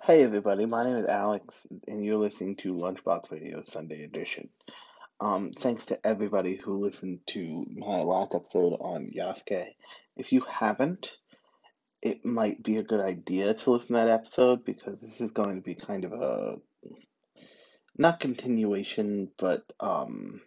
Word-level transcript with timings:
Hey 0.00 0.22
everybody, 0.22 0.66
my 0.66 0.84
name 0.84 0.98
is 0.98 1.06
Alex, 1.06 1.66
and 1.88 2.04
you're 2.04 2.18
listening 2.18 2.54
to 2.56 2.72
Lunchbox 2.72 3.32
Radio 3.32 3.62
Sunday 3.62 4.04
Edition. 4.04 4.48
Um, 5.20 5.50
thanks 5.58 5.86
to 5.86 6.06
everybody 6.06 6.54
who 6.54 6.78
listened 6.78 7.20
to 7.28 7.66
my 7.74 8.02
last 8.02 8.36
episode 8.36 8.74
on 8.74 9.10
Yasuke. 9.10 9.74
If 10.16 10.30
you 10.30 10.42
haven't, 10.48 11.10
it 12.00 12.24
might 12.24 12.62
be 12.62 12.76
a 12.76 12.84
good 12.84 13.00
idea 13.00 13.54
to 13.54 13.70
listen 13.72 13.88
to 13.88 13.92
that 13.94 14.08
episode 14.08 14.64
because 14.64 15.00
this 15.00 15.20
is 15.20 15.32
going 15.32 15.56
to 15.56 15.62
be 15.62 15.74
kind 15.74 16.04
of 16.04 16.12
a 16.12 16.58
not 17.96 18.20
continuation, 18.20 19.30
but 19.38 19.62
um, 19.80 20.40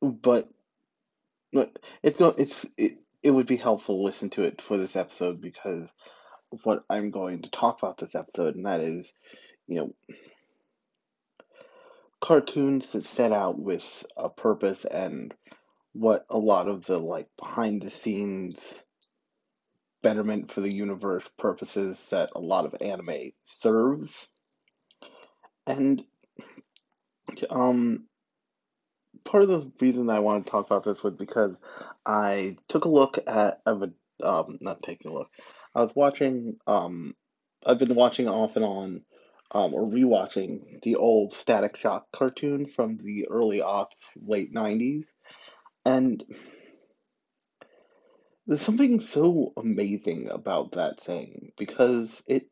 but 0.00 0.48
it's 2.02 2.18
go 2.18 2.34
it's 2.36 2.66
it, 2.76 2.98
it 3.22 3.30
would 3.30 3.46
be 3.46 3.56
helpful 3.56 3.96
to 3.96 4.02
listen 4.02 4.30
to 4.30 4.42
it 4.42 4.60
for 4.60 4.78
this 4.78 4.96
episode 4.96 5.40
because 5.40 5.88
what 6.62 6.84
I'm 6.88 7.10
going 7.10 7.42
to 7.42 7.50
talk 7.50 7.78
about 7.82 7.98
this 7.98 8.14
episode, 8.14 8.54
and 8.54 8.66
that 8.66 8.80
is, 8.80 9.06
you 9.66 9.76
know, 9.76 9.90
cartoons 12.20 12.90
that 12.92 13.04
set 13.04 13.32
out 13.32 13.58
with 13.58 14.06
a 14.16 14.30
purpose 14.30 14.84
and 14.84 15.34
what 15.92 16.26
a 16.30 16.38
lot 16.38 16.68
of 16.68 16.84
the 16.86 16.98
like 16.98 17.28
behind 17.38 17.82
the 17.82 17.90
scenes 17.90 18.58
betterment 20.06 20.52
for 20.52 20.60
the 20.60 20.72
universe 20.72 21.24
purposes 21.36 22.00
that 22.10 22.30
a 22.36 22.38
lot 22.38 22.64
of 22.64 22.76
anime 22.80 23.32
serves. 23.42 24.28
And 25.66 26.04
um 27.50 28.06
part 29.24 29.42
of 29.42 29.48
the 29.48 29.72
reason 29.80 30.08
I 30.08 30.20
wanted 30.20 30.44
to 30.44 30.50
talk 30.50 30.66
about 30.66 30.84
this 30.84 31.02
was 31.02 31.14
because 31.14 31.56
I 32.06 32.56
took 32.68 32.84
a 32.84 32.88
look 32.88 33.18
at 33.26 33.60
of 33.66 33.82
a 33.82 33.90
um 34.24 34.58
not 34.60 34.80
taking 34.84 35.10
a 35.10 35.14
look. 35.14 35.28
I 35.74 35.80
was 35.80 35.90
watching 35.96 36.56
um 36.68 37.12
I've 37.66 37.80
been 37.80 37.96
watching 37.96 38.28
off 38.28 38.54
and 38.54 38.64
on 38.64 39.04
um 39.50 39.74
or 39.74 39.90
rewatching 39.90 40.82
the 40.82 40.94
old 40.94 41.34
Static 41.34 41.78
Shock 41.78 42.06
cartoon 42.14 42.66
from 42.66 42.96
the 42.98 43.26
early 43.28 43.58
aughts, 43.58 43.98
late 44.24 44.52
nineties. 44.52 45.04
And 45.84 46.22
there's 48.46 48.62
something 48.62 49.00
so 49.00 49.52
amazing 49.56 50.28
about 50.30 50.72
that 50.72 51.00
thing 51.00 51.52
because 51.58 52.22
it 52.26 52.46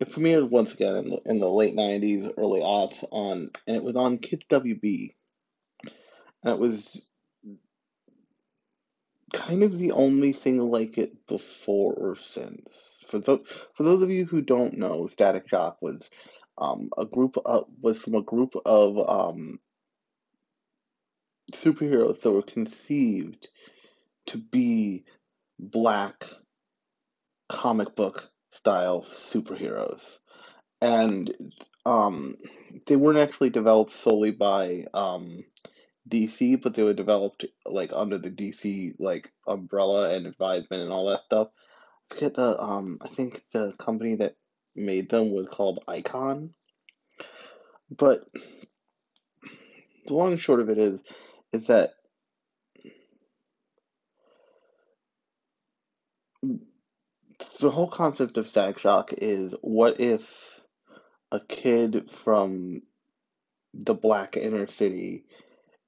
it 0.00 0.10
premiered 0.10 0.48
once 0.48 0.72
again 0.72 0.96
in 0.96 1.10
the, 1.10 1.20
in 1.26 1.38
the 1.40 1.48
late 1.48 1.76
90s, 1.76 2.32
early 2.38 2.60
aughts 2.60 3.04
on, 3.10 3.50
and 3.66 3.76
it 3.76 3.84
was 3.84 3.96
on 3.96 4.16
Kids 4.16 4.42
WB. 4.50 5.14
And 6.42 6.54
it 6.54 6.58
was 6.58 7.06
kind 9.34 9.62
of 9.62 9.78
the 9.78 9.92
only 9.92 10.32
thing 10.32 10.56
like 10.58 10.96
it 10.96 11.26
before 11.26 11.92
or 11.92 12.16
since. 12.16 13.04
For 13.10 13.18
those, 13.18 13.46
for 13.76 13.82
those 13.82 14.02
of 14.02 14.10
you 14.10 14.24
who 14.24 14.40
don't 14.40 14.78
know, 14.78 15.06
Static 15.06 15.50
Shock 15.50 15.82
was 15.82 16.08
um, 16.56 16.88
a 16.96 17.04
group 17.04 17.36
of, 17.44 17.66
was 17.82 17.98
from 17.98 18.14
a 18.14 18.22
group 18.22 18.54
of 18.64 18.98
um, 19.06 19.60
superheroes 21.52 22.22
that 22.22 22.32
were 22.32 22.42
conceived 22.42 23.48
to 24.30 24.38
be 24.38 25.04
black 25.58 26.24
comic 27.48 27.94
book 27.94 28.30
style 28.50 29.04
superheroes. 29.08 30.02
And 30.80 31.32
um, 31.84 32.36
they 32.86 32.96
weren't 32.96 33.18
actually 33.18 33.50
developed 33.50 33.92
solely 33.92 34.30
by 34.30 34.86
um, 34.94 35.44
DC, 36.08 36.62
but 36.62 36.74
they 36.74 36.82
were 36.82 36.94
developed 36.94 37.44
like 37.66 37.90
under 37.92 38.18
the 38.18 38.30
DC 38.30 38.94
like 38.98 39.30
umbrella 39.46 40.14
and 40.14 40.26
advisement 40.26 40.82
and 40.82 40.90
all 40.90 41.10
that 41.10 41.24
stuff. 41.24 41.48
I 42.10 42.14
forget 42.14 42.34
the 42.34 42.60
um 42.60 42.98
I 43.00 43.08
think 43.08 43.42
the 43.52 43.72
company 43.78 44.16
that 44.16 44.36
made 44.74 45.08
them 45.08 45.32
was 45.32 45.46
called 45.48 45.84
Icon. 45.86 46.54
But 47.90 48.24
the 50.06 50.14
long 50.14 50.32
and 50.32 50.40
short 50.40 50.60
of 50.60 50.70
it 50.70 50.78
is 50.78 51.02
is 51.52 51.66
that 51.66 51.94
the 57.60 57.70
whole 57.70 57.88
concept 57.88 58.36
of 58.36 58.48
Static 58.48 58.78
Shock 58.78 59.12
is 59.18 59.54
what 59.62 60.00
if 60.00 60.22
a 61.32 61.40
kid 61.40 62.10
from 62.10 62.82
the 63.74 63.94
black 63.94 64.36
inner 64.36 64.66
city 64.66 65.24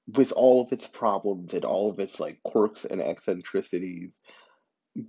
with 0.07 0.31
all 0.31 0.61
of 0.61 0.71
its 0.71 0.87
problems 0.87 1.53
and 1.53 1.65
all 1.65 1.89
of 1.89 1.99
its 1.99 2.19
like 2.19 2.41
quirks 2.43 2.85
and 2.85 3.01
eccentricities 3.01 4.11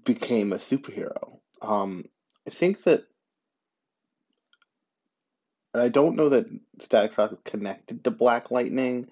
became 0.04 0.52
a 0.52 0.58
superhero. 0.58 1.40
Um, 1.62 2.04
I 2.46 2.50
think 2.50 2.82
that 2.84 3.02
I 5.74 5.88
don't 5.88 6.16
know 6.16 6.28
that 6.28 6.46
Static 6.80 7.14
Shock 7.14 7.32
is 7.32 7.38
connected 7.44 8.04
to 8.04 8.10
Black 8.10 8.50
Lightning, 8.50 9.08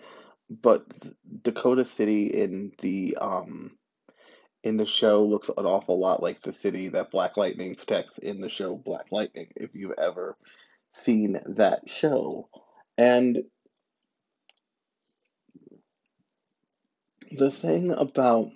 but 0.48 0.84
Dakota 1.42 1.84
City 1.84 2.26
in 2.26 2.72
the 2.78 3.16
um 3.20 3.76
in 4.64 4.76
the 4.76 4.86
show 4.86 5.24
looks 5.24 5.48
an 5.48 5.66
awful 5.66 5.98
lot 5.98 6.22
like 6.22 6.42
the 6.42 6.52
city 6.52 6.88
that 6.88 7.10
Black 7.10 7.36
Lightning 7.36 7.74
protects 7.74 8.18
in 8.18 8.40
the 8.40 8.48
show 8.48 8.76
Black 8.76 9.06
Lightning, 9.10 9.48
if 9.56 9.74
you've 9.74 9.98
ever 9.98 10.36
seen 10.92 11.38
that 11.56 11.80
show. 11.86 12.48
And 12.96 13.44
the 17.30 17.50
thing 17.50 17.90
about 17.90 18.50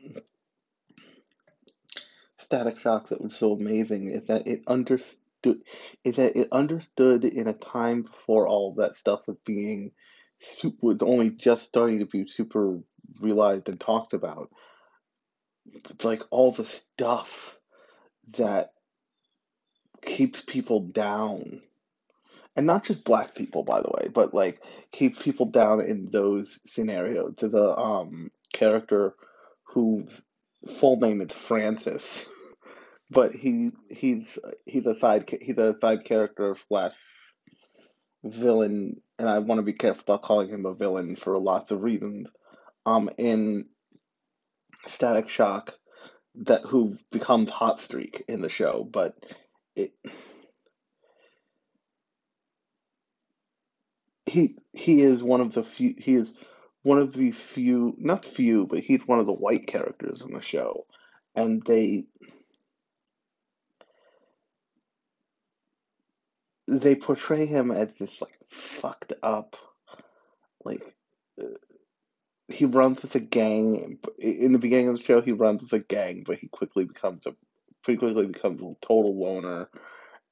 Static 2.38 2.78
Shock 2.78 3.08
that 3.08 3.20
was 3.20 3.34
so 3.34 3.52
amazing 3.52 4.08
is 4.08 4.24
that 4.28 4.46
it 4.46 4.62
understood 4.66 5.18
is 6.04 6.16
that 6.16 6.36
it 6.36 6.48
understood 6.52 7.24
in 7.24 7.46
a 7.46 7.52
time 7.52 8.02
before 8.02 8.46
all 8.46 8.74
that 8.74 8.94
stuff 8.94 9.26
was 9.26 9.36
being 9.44 9.92
was 10.80 10.98
only 11.00 11.30
just 11.30 11.64
starting 11.64 12.00
to 12.00 12.06
be 12.06 12.26
super 12.26 12.78
realized 13.20 13.68
and 13.68 13.80
talked 13.80 14.12
about. 14.12 14.50
It's 15.90 16.04
like 16.04 16.22
all 16.30 16.52
the 16.52 16.66
stuff 16.66 17.56
that 18.36 18.70
keeps 20.04 20.40
people 20.40 20.80
down. 20.80 21.62
And 22.56 22.66
not 22.66 22.84
just 22.84 23.04
black 23.04 23.34
people, 23.34 23.64
by 23.64 23.82
the 23.82 23.90
way, 23.90 24.08
but 24.12 24.32
like 24.32 24.62
keeps 24.90 25.22
people 25.22 25.46
down 25.46 25.82
in 25.82 26.08
those 26.10 26.58
scenarios. 26.66 27.34
There's 27.38 27.54
a 27.54 27.76
um 27.76 28.30
character 28.52 29.14
whose 29.64 30.24
full 30.78 30.96
name 30.98 31.20
is 31.20 31.32
Francis, 31.32 32.26
but 33.10 33.34
he 33.34 33.72
he's 33.90 34.26
he's 34.64 34.86
a 34.86 34.98
side 34.98 35.28
he's 35.42 35.58
a 35.58 35.76
side 35.80 36.06
character 36.06 36.56
slash 36.68 36.94
villain, 38.24 39.02
and 39.18 39.28
I 39.28 39.38
want 39.40 39.58
to 39.58 39.64
be 39.64 39.74
careful 39.74 40.02
about 40.06 40.22
calling 40.22 40.48
him 40.48 40.64
a 40.64 40.74
villain 40.74 41.16
for 41.16 41.38
lots 41.38 41.70
of 41.72 41.82
reasons. 41.82 42.28
Um, 42.86 43.10
in 43.18 43.68
Static 44.88 45.28
Shock, 45.28 45.74
that 46.36 46.62
who 46.62 46.96
becomes 47.10 47.50
Hot 47.50 47.80
Streak 47.80 48.24
in 48.28 48.40
the 48.42 48.50
show, 48.50 48.88
but 48.90 49.14
it 49.74 49.90
he 54.26 54.56
he 54.72 55.02
is 55.02 55.22
one 55.22 55.40
of 55.40 55.52
the 55.52 55.62
few 55.62 55.94
he 55.98 56.14
is 56.14 56.32
one 56.82 56.98
of 56.98 57.12
the 57.12 57.30
few 57.30 57.94
not 57.98 58.24
few 58.24 58.66
but 58.66 58.80
he's 58.80 59.06
one 59.06 59.18
of 59.20 59.26
the 59.26 59.32
white 59.32 59.66
characters 59.66 60.22
in 60.22 60.32
the 60.32 60.42
show. 60.42 60.86
And 61.34 61.62
they 61.64 62.06
they 66.68 66.96
portray 66.96 67.46
him 67.46 67.70
as 67.70 67.90
this 67.98 68.20
like 68.20 68.38
fucked 68.50 69.12
up 69.22 69.56
like 70.64 70.82
uh, 71.40 71.46
he 72.48 72.64
runs 72.64 73.02
with 73.02 73.14
a 73.14 73.20
gang 73.20 73.98
in 74.18 74.52
the 74.52 74.58
beginning 74.58 74.88
of 74.88 74.98
the 74.98 75.04
show 75.04 75.20
he 75.20 75.32
runs 75.32 75.62
with 75.62 75.72
a 75.72 75.78
gang 75.80 76.24
but 76.26 76.38
he 76.38 76.48
quickly 76.48 76.84
becomes 76.84 77.26
a 77.26 77.34
pretty 77.86 77.98
quickly 77.98 78.26
becomes 78.26 78.60
a 78.60 78.74
total 78.84 79.16
loner. 79.16 79.68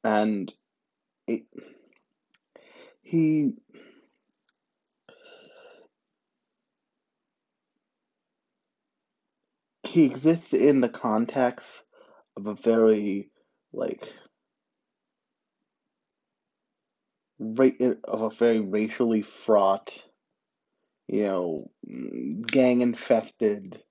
And 0.03 0.53
it, 1.29 1.45
he 3.01 3.53
he 9.85 10.07
exists 10.07 10.53
in 10.53 10.81
the 10.81 10.89
context 10.89 11.85
of 12.37 12.47
a 12.47 12.55
very 12.55 13.31
like 13.73 14.13
ra- 17.39 17.69
of 18.05 18.23
a 18.23 18.31
very 18.31 18.61
racially 18.61 19.23
fraught, 19.23 20.03
you 21.09 21.25
know, 21.25 21.71
gang 22.47 22.81
infested, 22.81 23.83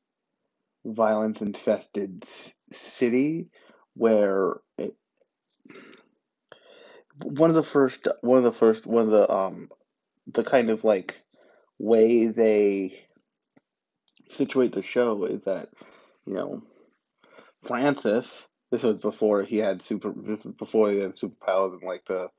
violence 0.85 1.41
infested 1.41 2.25
city 2.71 3.49
where 3.95 4.55
it, 4.77 4.95
one 7.21 7.49
of 7.49 7.55
the 7.55 7.63
first 7.63 8.07
one 8.21 8.39
of 8.39 8.43
the 8.43 8.51
first 8.51 8.85
one 8.85 9.03
of 9.03 9.11
the 9.11 9.31
um 9.31 9.69
the 10.33 10.43
kind 10.43 10.69
of 10.69 10.83
like 10.83 11.21
way 11.77 12.27
they 12.27 13.05
situate 14.29 14.73
the 14.73 14.81
show 14.81 15.23
is 15.25 15.41
that 15.41 15.69
you 16.25 16.33
know 16.33 16.61
Francis. 17.63 18.47
This 18.71 18.83
was 18.83 18.97
before 18.97 19.43
he 19.43 19.57
had 19.57 19.81
super. 19.81 20.11
Before 20.11 20.89
he 20.89 20.99
had 20.99 21.15
superpowers 21.15 21.73
and 21.73 21.83
like 21.83 22.03
the 22.05 22.29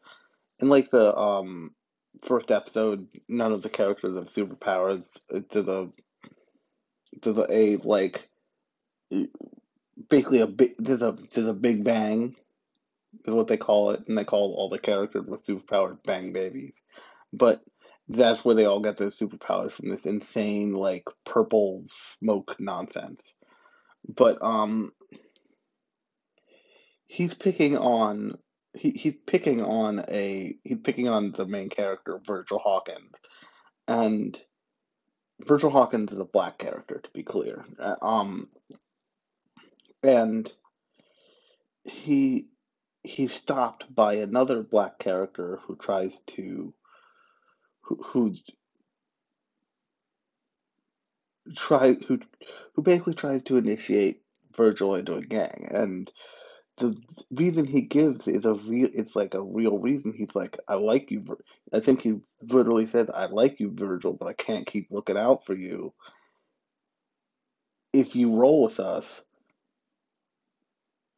and 0.61 0.69
like 0.69 0.91
the 0.91 1.17
um 1.17 1.74
first 2.22 2.50
episode. 2.50 3.08
None 3.28 3.52
of 3.52 3.62
the 3.62 3.69
characters 3.69 4.16
have 4.16 4.32
superpowers. 4.32 5.05
To 5.31 5.62
the 5.62 5.93
to 7.22 7.32
the 7.32 7.46
a 7.50 7.76
like 7.76 8.28
basically 10.08 10.40
a 10.40 10.46
big 10.46 10.75
there's 10.78 11.02
a 11.02 11.16
there's 11.32 11.46
a 11.46 11.55
big 11.55 11.84
bang 11.84 12.37
is 13.25 13.32
what 13.34 13.49
they 13.49 13.56
call 13.56 13.90
it, 13.90 14.02
and 14.08 14.19
they 14.19 14.25
call 14.25 14.55
all 14.55 14.69
the 14.69 14.78
characters 14.78 15.25
with 15.26 15.46
superpowers 15.46 16.02
bang 16.05 16.32
babies. 16.32 16.75
But 17.32 17.62
that's 18.08 18.44
where 18.44 18.55
they 18.55 18.64
all 18.64 18.81
get 18.81 18.96
their 18.96 19.11
superpowers 19.11 19.72
from 19.72 19.88
this 19.88 20.05
insane 20.05 20.72
like 20.72 21.05
purple 21.25 21.84
smoke 21.93 22.56
nonsense. 22.58 23.22
But 24.08 24.43
um 24.43 24.93
he's 27.06 27.34
picking 27.34 27.76
on 27.76 28.38
he, 28.75 28.91
he's 28.91 29.17
picking 29.26 29.62
on 29.62 30.05
a 30.09 30.56
he's 30.65 30.79
picking 30.79 31.09
on 31.09 31.32
the 31.32 31.47
main 31.47 31.69
character 31.69 32.21
Virgil 32.26 32.59
Hawkins. 32.59 33.15
And 33.87 34.38
Virgil 35.44 35.71
Hawkins 35.71 36.12
is 36.12 36.19
a 36.19 36.25
black 36.25 36.59
character 36.59 37.00
to 37.03 37.11
be 37.12 37.23
clear. 37.23 37.65
Uh, 37.79 37.97
um 38.03 38.49
and 40.03 40.53
he 41.85 42.49
he's 43.03 43.32
stopped 43.32 43.94
by 43.94 44.15
another 44.15 44.62
black 44.62 44.99
character 44.99 45.61
who 45.65 45.76
tries 45.76 46.17
to 46.26 46.75
who, 47.82 48.03
who 48.03 48.35
try 51.55 51.93
who 51.93 52.19
who 52.75 52.82
basically 52.82 53.15
tries 53.15 53.44
to 53.44 53.56
initiate 53.56 54.23
Virgil 54.56 54.94
into 54.94 55.15
a 55.15 55.21
gang. 55.21 55.69
And 55.71 56.11
the 56.79 56.97
reason 57.31 57.65
he 57.65 57.82
gives 57.82 58.26
is 58.29 58.44
a 58.44 58.55
real 58.55 58.88
it's 58.93 59.15
like 59.17 59.35
a 59.35 59.43
real 59.43 59.79
reason. 59.79 60.12
He's 60.12 60.35
like 60.35 60.59
i 60.69 60.75
like 60.75 61.11
you 61.11 61.38
i 61.73 61.81
think 61.81 62.00
he 62.03 62.21
literally 62.43 62.87
says 62.87 63.09
i 63.15 63.26
like 63.26 63.61
you 63.61 63.71
virgil 63.73 64.12
but 64.12 64.26
i 64.26 64.32
can't 64.32 64.67
keep 64.67 64.88
looking 64.91 65.17
out 65.17 65.47
for 65.47 65.55
you. 65.55 65.93
If 67.93 68.17
you 68.17 68.35
roll 68.35 68.65
with 68.65 68.81
us 68.81 69.23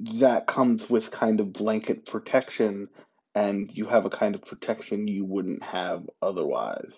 that 0.01 0.47
comes 0.47 0.91
with 0.91 1.11
kind 1.11 1.41
of 1.41 1.53
blanket 1.53 2.07
protection 2.07 2.89
and 3.35 3.75
you 3.75 3.87
have 3.87 4.05
a 4.05 4.11
kind 4.11 4.35
of 4.35 4.43
protection 4.43 5.09
you 5.09 5.25
wouldn't 5.25 5.63
have 5.63 6.05
otherwise. 6.23 6.95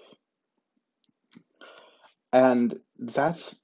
And 2.32 2.78
that's 2.98 3.54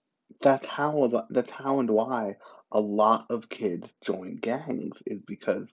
that's 0.41 0.67
how 0.67 1.27
that's 1.31 1.51
how 1.51 1.81
and 1.81 1.91
why 1.91 2.37
a 2.75 2.81
lot 2.81 3.27
of 3.31 3.49
kids 3.49 3.95
join 4.05 4.37
gangs 4.37 4.99
is 5.07 5.23
because 5.27 5.69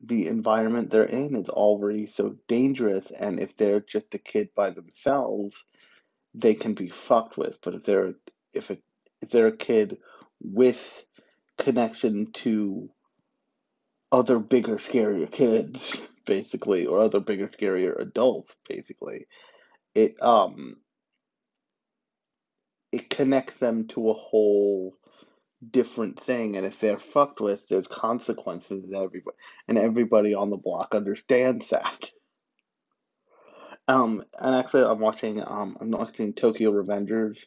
the 0.00 0.28
environment 0.28 0.90
they're 0.90 1.04
in 1.04 1.36
is 1.36 1.48
already 1.48 2.06
so 2.06 2.36
dangerous 2.48 3.06
and 3.18 3.40
if 3.40 3.56
they're 3.56 3.80
just 3.80 4.14
a 4.14 4.18
kid 4.18 4.48
by 4.56 4.70
themselves 4.70 5.64
they 6.34 6.54
can 6.54 6.74
be 6.74 6.88
fucked 6.88 7.36
with. 7.36 7.58
But 7.62 7.74
if 7.74 7.84
they're 7.84 8.14
if 8.52 8.70
it 8.70 8.82
if 9.20 9.30
they're 9.30 9.48
a 9.48 9.56
kid 9.56 9.98
with 10.40 11.06
connection 11.58 12.32
to 12.32 12.90
other 14.12 14.38
bigger 14.38 14.76
scarier 14.76 15.30
kids 15.30 16.00
basically 16.26 16.86
or 16.86 17.00
other 17.00 17.20
bigger 17.20 17.48
scarier 17.48 17.98
adults 18.00 18.54
basically 18.68 19.26
it 19.94 20.14
um 20.22 20.76
it 22.92 23.10
connects 23.10 23.58
them 23.58 23.86
to 23.88 24.10
a 24.10 24.14
whole 24.14 24.94
different 25.70 26.20
thing 26.20 26.56
and 26.56 26.64
if 26.64 26.78
they're 26.80 26.98
fucked 26.98 27.40
with 27.40 27.66
there's 27.68 27.86
consequences 27.88 28.84
and 28.84 28.94
everybody 28.94 29.36
and 29.66 29.78
everybody 29.78 30.34
on 30.34 30.50
the 30.50 30.56
block 30.56 30.94
understands 30.94 31.70
that. 31.70 32.10
Um 33.88 34.22
and 34.38 34.54
actually 34.54 34.84
i'm 34.84 35.00
watching 35.00 35.42
um 35.44 35.76
i'm 35.80 35.90
watching 35.90 36.32
tokyo 36.32 36.70
revengers 36.72 37.38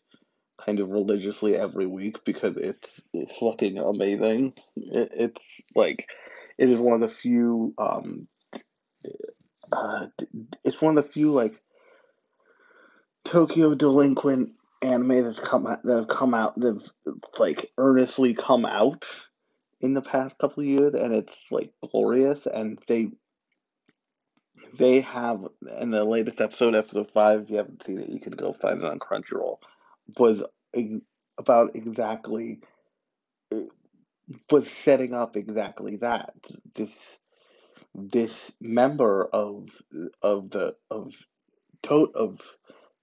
kind 0.65 0.79
of 0.79 0.89
religiously 0.89 1.55
every 1.55 1.85
week 1.85 2.17
because 2.25 2.55
it's, 2.57 3.01
fucking 3.39 3.77
amazing. 3.77 4.53
It, 4.75 5.11
it's 5.13 5.41
like 5.75 6.07
it 6.57 6.69
is 6.69 6.77
one 6.77 7.01
of 7.01 7.01
the 7.01 7.15
few 7.15 7.73
um 7.77 8.27
uh, 9.71 10.07
it's 10.63 10.81
one 10.81 10.97
of 10.97 11.03
the 11.03 11.09
few 11.11 11.31
like 11.31 11.59
tokyo 13.25 13.73
delinquent 13.73 14.51
anime 14.81 15.23
that's 15.23 15.39
come 15.39 15.67
out, 15.67 15.83
that 15.83 15.95
have 15.95 16.07
come 16.07 16.33
out 16.33 16.59
that 16.59 16.81
have 17.05 17.15
like 17.37 17.71
earnestly 17.77 18.33
come 18.33 18.65
out 18.65 19.05
in 19.79 19.93
the 19.93 20.01
past 20.01 20.37
couple 20.37 20.63
years, 20.63 20.93
and 20.93 21.13
it's 21.13 21.37
like 21.51 21.71
glorious. 21.91 22.45
And 22.45 22.79
they 22.87 23.11
they 24.73 25.01
have 25.01 25.47
in 25.79 25.91
the 25.91 26.03
latest 26.03 26.41
episode, 26.41 26.75
episode 26.75 27.11
five. 27.11 27.41
If 27.41 27.49
you 27.49 27.57
haven't 27.57 27.83
seen 27.83 27.99
it, 27.99 28.09
you 28.09 28.19
can 28.19 28.33
go 28.33 28.53
find 28.53 28.79
it 28.79 28.85
on 28.85 28.99
Crunchyroll. 28.99 29.57
Was 30.17 30.43
about 31.37 31.75
exactly 31.75 32.61
was 34.49 34.69
setting 34.69 35.13
up 35.13 35.35
exactly 35.35 35.97
that 35.97 36.33
this 36.73 36.91
this 37.93 38.51
member 38.59 39.25
of 39.25 39.69
of 40.21 40.49
the 40.51 40.75
of 40.89 41.13
to 41.83 42.11
of 42.15 42.39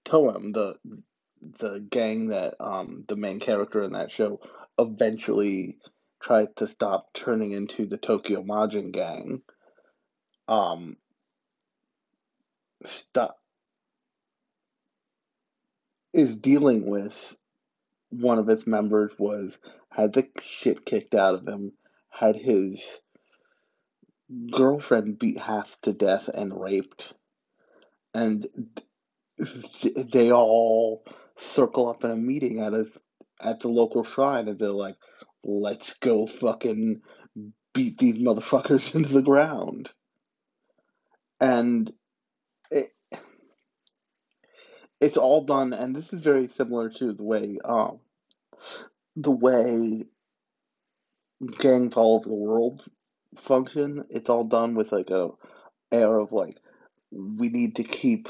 Toman, 0.05 0.53
the 0.53 0.75
the 1.41 1.79
gang 1.79 2.27
that 2.27 2.55
um, 2.59 3.05
the 3.07 3.15
main 3.15 3.39
character 3.39 3.83
in 3.83 3.93
that 3.93 4.11
show 4.11 4.39
eventually 4.77 5.77
tried 6.21 6.55
to 6.57 6.67
stop 6.67 7.13
turning 7.13 7.51
into 7.51 7.85
the 7.85 7.97
Tokyo 7.97 8.43
Manji 8.43 8.91
gang. 8.91 9.41
Um, 10.47 10.97
stop 12.85 13.37
is 16.13 16.35
dealing 16.37 16.89
with 16.89 17.35
one 18.09 18.39
of 18.39 18.49
its 18.49 18.65
members 18.65 19.11
was 19.19 19.55
had 19.91 20.13
the 20.13 20.27
shit 20.43 20.85
kicked 20.85 21.13
out 21.13 21.35
of 21.35 21.47
him, 21.47 21.73
had 22.09 22.35
his 22.35 22.81
girlfriend 24.51 25.19
beat 25.19 25.39
half 25.39 25.79
to 25.81 25.93
death 25.93 26.27
and 26.27 26.59
raped, 26.59 27.13
and 28.13 28.47
they 29.37 30.31
all 30.31 31.03
circle 31.39 31.89
up 31.89 32.03
in 32.03 32.11
a 32.11 32.15
meeting 32.15 32.59
at 32.59 32.73
a 32.73 32.85
at 33.41 33.61
the 33.61 33.67
local 33.69 34.03
shrine 34.03 34.47
and 34.47 34.59
they're 34.59 34.69
like, 34.69 34.97
let's 35.43 35.93
go 35.95 36.27
fucking 36.27 37.01
beat 37.73 37.97
these 37.97 38.21
motherfuckers 38.21 38.95
into 38.95 39.09
the 39.09 39.21
ground. 39.21 39.89
And 41.39 41.91
it, 42.69 42.91
it's 44.99 45.17
all 45.17 45.45
done, 45.45 45.71
and 45.71 45.95
this 45.95 46.11
is 46.11 46.21
very 46.21 46.49
similar 46.49 46.89
to 46.89 47.13
the 47.13 47.23
way 47.23 47.57
um, 47.63 47.99
the 49.15 49.31
way 49.31 50.03
gangs 51.59 51.95
all 51.95 52.17
over 52.17 52.27
the 52.27 52.35
world 52.35 52.83
function. 53.37 54.03
It's 54.09 54.29
all 54.29 54.43
done 54.43 54.75
with 54.75 54.91
like 54.91 55.09
a 55.09 55.29
air 55.91 56.17
of 56.17 56.33
like 56.33 56.57
we 57.11 57.49
need 57.49 57.77
to 57.77 57.83
keep 57.83 58.27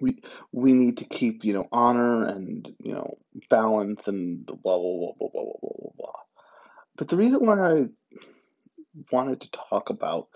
we 0.00 0.18
we 0.52 0.72
need 0.72 0.98
to 0.98 1.04
keep 1.04 1.44
you 1.44 1.52
know 1.52 1.68
honor 1.72 2.24
and 2.24 2.68
you 2.82 2.94
know 2.94 3.18
balance 3.48 4.06
and 4.06 4.46
blah 4.46 4.56
blah 4.56 4.76
blah 4.76 5.12
blah 5.18 5.28
blah 5.32 5.42
blah 5.42 5.72
blah 5.78 5.90
blah. 5.96 6.20
But 6.96 7.08
the 7.08 7.16
reason 7.16 7.46
why 7.46 7.58
I 7.60 7.84
wanted 9.12 9.42
to 9.42 9.50
talk 9.50 9.90
about 9.90 10.28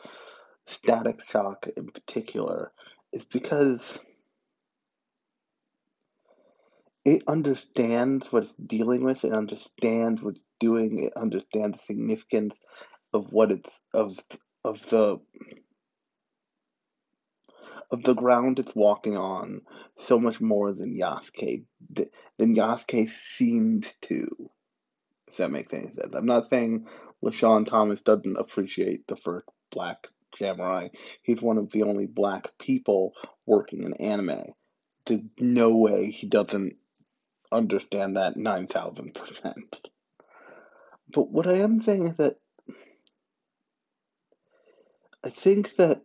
Static 0.66 1.21
Shock 1.28 1.68
in 1.76 1.88
particular 1.88 2.73
is 3.12 3.25
because 3.25 3.99
it 7.04 7.23
understands 7.26 8.26
what 8.33 8.44
it's 8.44 8.54
dealing 8.54 9.04
with, 9.04 9.25
it 9.25 9.33
understands 9.33 10.23
what 10.23 10.37
it's 10.37 10.44
doing, 10.59 11.04
it 11.04 11.12
understands 11.16 11.78
the 11.78 11.85
significance 11.85 12.54
of 13.12 13.33
what 13.33 13.52
it's 13.52 13.80
of 13.92 14.18
of 14.64 14.80
the 14.88 15.21
of 17.91 18.03
the 18.03 18.14
ground 18.14 18.59
it's 18.59 18.75
walking 18.75 19.17
on 19.17 19.62
so 20.00 20.19
much 20.19 20.41
more 20.41 20.73
than 20.73 20.99
Yasuke 20.99 21.67
than 21.91 22.57
Yasuke 22.57 23.11
seems 23.37 23.95
to. 24.03 24.50
If 25.29 25.37
that 25.38 25.50
makes 25.50 25.73
any 25.73 25.91
sense. 25.91 26.14
I'm 26.14 26.26
not 26.26 26.50
saying 26.50 26.87
LeSean 27.25 27.67
Thomas 27.67 28.03
doesn't 28.03 28.37
appreciate 28.37 29.07
the 29.07 29.17
first 29.17 29.47
black 29.71 30.09
samurai. 30.38 30.88
He's 31.23 31.43
one 31.43 31.59
of 31.59 31.71
the 31.71 31.83
only 31.83 32.07
black 32.07 32.57
people 32.59 33.12
working 33.47 33.83
in 33.85 33.95
anime. 33.95 34.55
There's 35.07 35.21
no 35.38 35.76
way 35.76 36.11
he 36.11 36.26
doesn't 36.29 36.76
understand 37.53 38.17
that 38.17 38.37
9,000%. 38.37 39.55
But 41.12 41.31
what 41.31 41.47
I 41.47 41.59
am 41.59 41.81
saying 41.81 42.09
is 42.09 42.17
that 42.17 42.37
I 45.23 45.31
think 45.31 45.76
that 45.76 46.03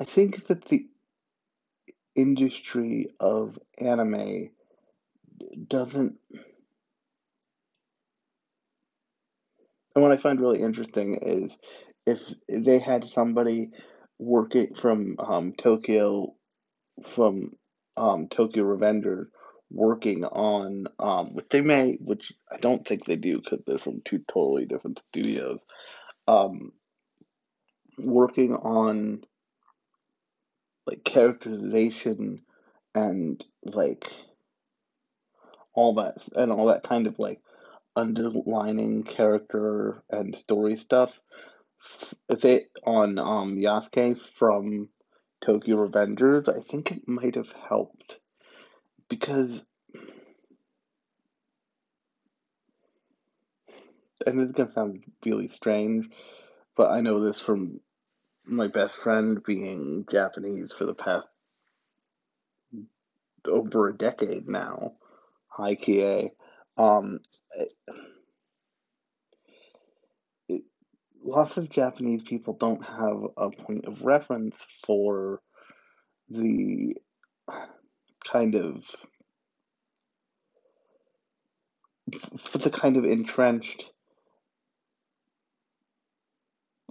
I 0.00 0.04
think 0.04 0.46
that 0.46 0.64
the 0.66 0.88
industry 2.14 3.08
of 3.20 3.58
anime 3.78 4.50
doesn't 5.68 6.18
and 9.94 10.02
what 10.02 10.12
I 10.12 10.16
find 10.16 10.40
really 10.40 10.62
interesting 10.62 11.16
is 11.16 11.56
if 12.06 12.20
they 12.48 12.78
had 12.78 13.04
somebody 13.04 13.70
working 14.18 14.74
from 14.74 15.16
um, 15.18 15.52
Tokyo 15.52 16.34
from 17.06 17.50
um, 17.96 18.28
Tokyo 18.28 18.64
Revengers 18.64 19.26
working 19.70 20.24
on 20.24 20.86
um, 20.98 21.34
which 21.34 21.46
they 21.50 21.60
may 21.60 21.98
which 22.00 22.32
I 22.50 22.56
don't 22.58 22.86
think 22.86 23.04
they 23.04 23.16
do 23.16 23.40
because 23.40 23.60
they're 23.66 23.78
from 23.78 24.02
two 24.04 24.20
totally 24.26 24.66
different 24.66 25.02
studios 25.10 25.60
um, 26.26 26.72
working 27.98 28.54
on 28.54 29.22
like 30.88 31.04
characterization 31.04 32.40
and 32.94 33.44
like 33.62 34.10
all 35.74 35.94
that 35.94 36.16
and 36.34 36.50
all 36.50 36.66
that 36.66 36.82
kind 36.82 37.06
of 37.06 37.18
like 37.18 37.40
underlining 37.94 39.02
character 39.02 40.02
and 40.10 40.34
story 40.34 40.76
stuff. 40.76 41.20
is 42.30 42.44
it 42.44 42.70
on 42.84 43.18
um 43.18 43.56
Yasuke 43.56 44.18
from 44.38 44.88
Tokyo 45.42 45.86
Revengers, 45.86 46.48
I 46.48 46.60
think 46.62 46.90
it 46.90 47.06
might 47.06 47.34
have 47.34 47.52
helped 47.68 48.18
because 49.08 49.62
and 54.26 54.40
it's 54.40 54.52
gonna 54.52 54.70
sound 54.70 55.04
really 55.24 55.48
strange, 55.48 56.08
but 56.76 56.90
I 56.90 57.02
know 57.02 57.20
this 57.20 57.40
from 57.40 57.80
my 58.48 58.68
best 58.68 58.96
friend 58.96 59.42
being 59.44 60.06
Japanese 60.10 60.72
for 60.72 60.86
the 60.86 60.94
past 60.94 61.26
over 63.46 63.88
a 63.88 63.96
decade 63.96 64.48
now. 64.48 64.94
Hi, 65.48 65.74
Kie. 65.74 66.30
Um, 66.76 67.20
it, 67.56 67.72
it, 70.48 70.62
lots 71.24 71.56
of 71.56 71.70
Japanese 71.70 72.22
people 72.22 72.56
don't 72.58 72.84
have 72.84 73.18
a 73.36 73.50
point 73.50 73.86
of 73.86 74.02
reference 74.02 74.56
for 74.84 75.40
the 76.28 76.96
kind 78.24 78.54
of 78.54 78.84
for 82.38 82.58
the 82.58 82.70
kind 82.70 82.96
of 82.96 83.04
entrenched, 83.04 83.90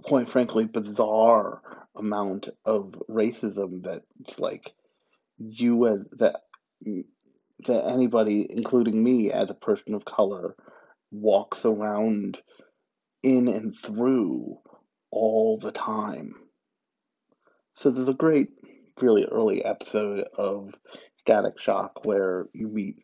quite 0.08 0.28
frankly, 0.28 0.64
bizarre 0.64 1.60
amount 1.94 2.48
of 2.64 2.94
racism 3.10 3.82
that's 3.82 4.38
like 4.38 4.72
you 5.36 5.86
as 5.86 6.00
that 6.12 6.36
that 6.80 7.84
anybody, 7.86 8.46
including 8.48 9.04
me 9.04 9.30
as 9.30 9.50
a 9.50 9.54
person 9.54 9.94
of 9.94 10.06
color, 10.06 10.56
walks 11.10 11.66
around 11.66 12.38
in 13.22 13.48
and 13.48 13.76
through 13.76 14.56
all 15.10 15.58
the 15.58 15.72
time. 15.72 16.34
So 17.76 17.90
there's 17.90 18.08
a 18.08 18.14
great, 18.14 18.48
really 19.02 19.26
early 19.26 19.62
episode 19.62 20.26
of 20.38 20.72
Static 21.18 21.60
Shock 21.60 22.06
where 22.06 22.46
you 22.54 22.68
meet, 22.68 22.96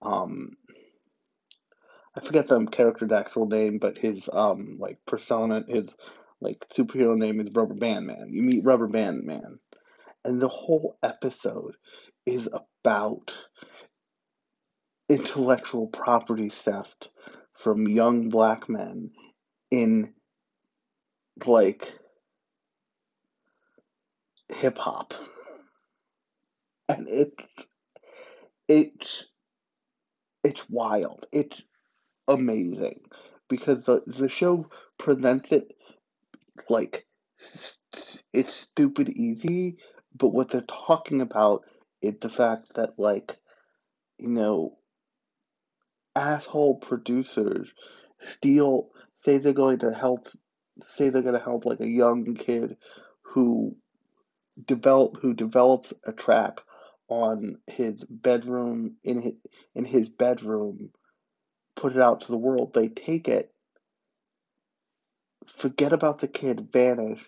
um, 0.00 0.56
I 2.16 2.24
forget 2.24 2.48
the 2.48 2.64
character's 2.64 3.12
actual 3.12 3.46
name, 3.46 3.78
but 3.78 3.98
his 3.98 4.26
um 4.32 4.78
like 4.80 5.00
persona, 5.04 5.62
his 5.68 5.94
like 6.40 6.64
superhero 6.68 7.16
name 7.16 7.40
is 7.40 7.48
Rubber 7.52 7.74
Band 7.74 8.06
Man. 8.06 8.30
You 8.32 8.42
meet 8.42 8.64
Rubber 8.64 8.88
Band 8.88 9.24
Man, 9.24 9.58
and 10.24 10.40
the 10.40 10.48
whole 10.48 10.98
episode 11.02 11.76
is 12.26 12.48
about 12.84 13.32
intellectual 15.08 15.86
property 15.88 16.48
theft 16.48 17.10
from 17.54 17.88
young 17.88 18.28
black 18.28 18.68
men 18.68 19.10
in 19.70 20.12
like 21.44 21.92
hip 24.48 24.78
hop. 24.78 25.14
And 26.88 27.08
it's 27.08 27.44
it's 28.68 29.24
it's 30.44 30.68
wild. 30.70 31.26
It's 31.32 31.62
amazing 32.28 33.00
because 33.48 33.84
the 33.84 34.02
the 34.06 34.28
show 34.28 34.68
presents 34.98 35.52
it 35.52 35.75
like 36.68 37.06
it's 38.32 38.54
stupid 38.54 39.10
easy, 39.10 39.78
but 40.16 40.28
what 40.28 40.50
they're 40.50 40.62
talking 40.62 41.20
about 41.20 41.62
is 42.02 42.16
the 42.20 42.30
fact 42.30 42.74
that 42.76 42.98
like 42.98 43.36
you 44.18 44.30
know 44.30 44.78
asshole 46.16 46.76
producers 46.76 47.68
steal 48.20 48.88
say 49.24 49.38
they're 49.38 49.52
going 49.52 49.78
to 49.80 49.92
help 49.92 50.28
say 50.82 51.08
they're 51.10 51.22
going 51.22 51.34
to 51.34 51.40
help 51.40 51.64
like 51.66 51.80
a 51.80 51.88
young 51.88 52.34
kid 52.34 52.76
who 53.22 53.76
develop 54.66 55.16
who 55.22 55.34
develops 55.34 55.92
a 56.06 56.12
track 56.12 56.60
on 57.08 57.58
his 57.68 58.04
bedroom 58.10 58.96
in 59.04 59.22
his 59.22 59.34
in 59.74 59.84
his 59.84 60.08
bedroom 60.08 60.90
put 61.76 61.94
it 61.96 62.02
out 62.02 62.22
to 62.22 62.28
the 62.32 62.38
world. 62.38 62.72
They 62.74 62.88
take 62.88 63.28
it 63.28 63.52
forget 65.58 65.92
about 65.92 66.20
the 66.20 66.28
kid 66.28 66.68
vanish 66.72 67.20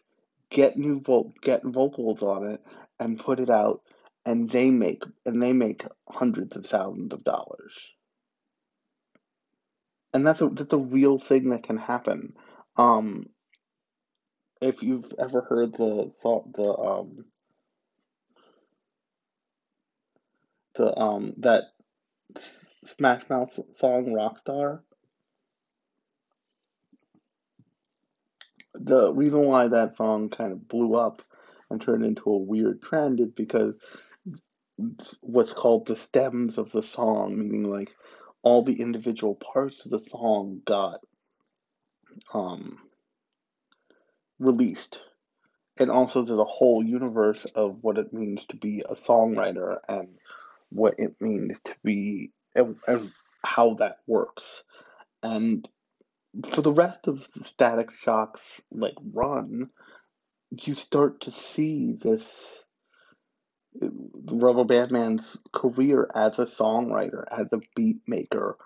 get 0.50 0.76
new 0.78 1.00
vo- 1.00 1.32
get 1.42 1.64
vocals 1.64 2.22
on 2.22 2.46
it 2.46 2.62
and 3.00 3.20
put 3.20 3.40
it 3.40 3.50
out 3.50 3.82
and 4.26 4.50
they 4.50 4.70
make 4.70 5.02
and 5.26 5.42
they 5.42 5.52
make 5.52 5.84
hundreds 6.10 6.56
of 6.56 6.66
thousands 6.66 7.12
of 7.14 7.24
dollars 7.24 7.74
and 10.14 10.26
that's 10.26 10.40
a 10.42 10.48
that's 10.48 10.72
a 10.74 10.78
real 10.78 11.18
thing 11.18 11.50
that 11.50 11.64
can 11.64 11.78
happen 11.78 12.34
um 12.76 13.26
if 14.62 14.82
you've 14.82 15.12
ever 15.18 15.42
heard 15.42 15.72
the 15.74 16.10
song 16.14 16.52
the 16.56 16.76
um 16.78 17.24
the 20.76 20.98
um 21.00 21.34
that 21.38 21.64
Smash 22.86 23.28
Mouth 23.30 23.58
song 23.72 24.06
Rockstar. 24.06 24.80
The 28.80 29.12
reason 29.12 29.42
why 29.42 29.68
that 29.68 29.96
song 29.96 30.30
kind 30.30 30.52
of 30.52 30.68
blew 30.68 30.94
up 30.94 31.22
and 31.70 31.80
turned 31.80 32.04
into 32.04 32.30
a 32.30 32.38
weird 32.38 32.82
trend 32.82 33.20
is 33.20 33.30
because 33.30 33.74
what's 35.20 35.52
called 35.52 35.86
the 35.86 35.96
stems 35.96 36.58
of 36.58 36.70
the 36.70 36.82
song, 36.82 37.38
meaning 37.38 37.64
like 37.64 37.90
all 38.42 38.62
the 38.62 38.80
individual 38.80 39.34
parts 39.34 39.84
of 39.84 39.90
the 39.90 39.98
song 39.98 40.62
got 40.64 41.00
um, 42.32 42.78
released. 44.38 45.00
And 45.76 45.90
also 45.90 46.22
there's 46.22 46.38
a 46.38 46.44
whole 46.44 46.82
universe 46.82 47.44
of 47.54 47.78
what 47.82 47.98
it 47.98 48.12
means 48.12 48.44
to 48.46 48.56
be 48.56 48.82
a 48.88 48.94
songwriter 48.94 49.78
and 49.88 50.08
what 50.70 50.94
it 50.98 51.14
means 51.20 51.60
to 51.64 51.74
be 51.84 52.32
and, 52.54 52.76
and 52.86 53.10
how 53.44 53.74
that 53.74 53.98
works. 54.06 54.62
And 55.22 55.68
for 56.52 56.62
the 56.62 56.72
rest 56.72 57.06
of 57.06 57.26
Static 57.44 57.90
Shock's 57.92 58.60
like 58.70 58.94
run, 59.12 59.70
you 60.50 60.74
start 60.74 61.22
to 61.22 61.32
see 61.32 61.92
this 61.92 62.44
uh, 63.82 63.88
Rubber 64.30 64.64
Band 64.64 64.90
Man's 64.90 65.36
career 65.52 66.10
as 66.14 66.38
a 66.38 66.46
songwriter, 66.46 67.24
as 67.30 67.46
a 67.52 67.60
beat 67.74 68.00
maker 68.06 68.56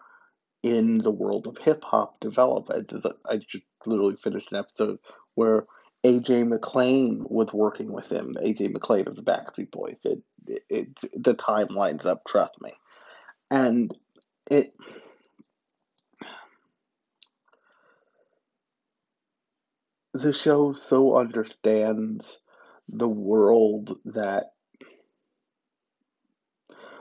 in 0.63 0.99
the 0.99 1.11
world 1.11 1.47
of 1.47 1.59
hip 1.59 1.83
hop 1.85 2.21
develop. 2.21 2.71
I 2.71 2.81
just, 2.81 3.07
I 3.29 3.37
just 3.39 3.65
literally 3.87 4.17
finished 4.17 4.53
an 4.53 4.59
episode 4.59 4.99
where 5.35 5.67
AJ 6.05 6.49
McLean 6.49 7.25
was 7.29 7.53
working 7.53 7.93
with 7.93 8.11
him. 8.11 8.37
AJ 8.41 8.73
McLean 8.73 9.09
of 9.09 9.17
the 9.17 9.23
Backstreet 9.23 9.71
Boys. 9.71 9.99
It, 10.05 10.23
it, 10.47 10.63
it 10.69 11.23
the 11.23 11.35
time 11.35 11.69
lines 11.69 12.05
up. 12.05 12.23
Trust 12.27 12.61
me, 12.61 12.71
and 13.51 13.95
it. 14.51 14.73
The 20.23 20.33
show 20.33 20.73
so 20.73 21.17
understands 21.17 22.39
the 22.89 23.09
world 23.09 23.99
that 24.05 24.53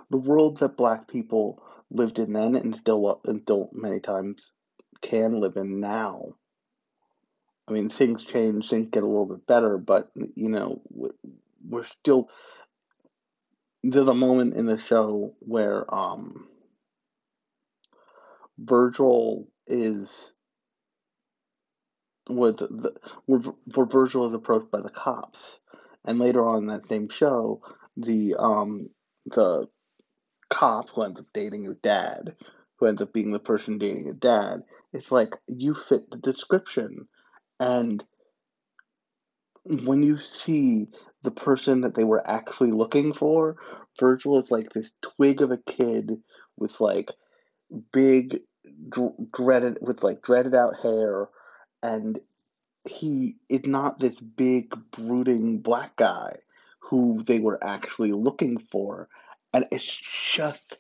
the 0.10 0.18
world 0.18 0.58
that 0.58 0.76
black 0.76 1.08
people 1.08 1.62
lived 1.92 2.18
in 2.18 2.34
then 2.34 2.56
and 2.56 2.76
still 2.76 3.22
and 3.26 3.44
still 3.44 3.70
many 3.74 4.00
times 4.00 4.54
can 5.04 5.40
live 5.40 5.56
in 5.56 5.80
now. 5.80 6.30
I 7.68 7.74
mean, 7.74 7.90
things 7.90 8.24
change, 8.24 8.68
things 8.68 8.90
get 8.92 9.04
a 9.04 9.06
little 9.06 9.28
bit 9.28 9.46
better, 9.46 9.78
but 9.78 10.10
you 10.16 10.50
know, 10.50 10.82
we're 10.90 11.86
still. 11.86 12.28
There's 13.84 14.08
a 14.08 14.16
moment 14.16 14.56
in 14.56 14.66
the 14.66 14.80
show 14.80 15.36
where 15.42 15.86
um, 15.94 16.48
Virgil 18.58 19.48
is 19.68 20.34
with 22.30 22.58
the, 22.58 22.94
where 23.26 23.42
Virgil 23.86 24.28
is 24.28 24.34
approached 24.34 24.72
by 24.72 24.82
the 24.82 24.90
cops, 24.90 25.60
and 26.06 26.20
later 26.20 26.46
on 26.46 26.60
in 26.60 26.68
that 26.68 26.88
same 26.88 27.10
show, 27.10 27.62
the 27.98 28.36
um 28.38 28.90
the 29.26 29.68
cop 30.50 30.90
who 30.90 31.04
ends 31.04 31.20
up 31.20 31.26
dating 31.34 31.64
your 31.64 31.78
dad, 31.82 32.36
who 32.78 32.86
ends 32.86 33.02
up 33.02 33.14
being 33.14 33.32
the 33.32 33.40
person 33.40 33.78
dating 33.78 34.06
your 34.06 34.14
dad, 34.14 34.64
it's 34.94 35.12
like 35.12 35.36
you 35.48 35.74
fit 35.74 36.10
the 36.12 36.18
description, 36.18 37.08
and 37.60 38.04
when 39.64 40.02
you 40.02 40.18
see 40.18 40.88
the 41.24 41.32
person 41.32 41.82
that 41.82 41.96
they 41.96 42.04
were 42.04 42.28
actually 42.28 42.72
looking 42.72 43.14
for, 43.14 43.58
Virgil 44.00 44.42
is 44.42 44.50
like 44.50 44.74
this 44.74 44.92
twig 45.02 45.42
of 45.42 45.52
a 45.52 45.58
kid 45.58 46.22
with 46.58 46.82
like 46.82 47.12
big 47.94 48.40
dreaded 49.32 49.78
with 49.82 50.04
like 50.04 50.22
dreaded 50.22 50.56
out 50.56 50.76
hair 50.82 51.30
and 51.84 52.20
he 52.86 53.36
is 53.50 53.66
not 53.66 54.00
this 54.00 54.20
big 54.20 54.74
brooding 54.92 55.60
black 55.60 55.96
guy 55.96 56.36
who 56.80 57.24
they 57.24 57.40
were 57.40 57.64
actually 57.64 58.12
looking 58.12 58.58
for. 58.58 59.08
And 59.54 59.68
it's 59.72 59.86
just 59.86 60.78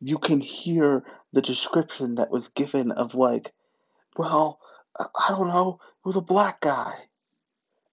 you 0.00 0.18
can 0.18 0.40
hear 0.40 1.04
the 1.32 1.42
description 1.42 2.16
that 2.16 2.30
was 2.30 2.48
given 2.48 2.92
of 2.92 3.14
like 3.14 3.52
well 4.16 4.60
i 4.98 5.28
don't 5.30 5.48
know 5.48 5.78
it 5.80 6.06
was 6.06 6.16
a 6.16 6.20
black 6.20 6.60
guy. 6.60 6.94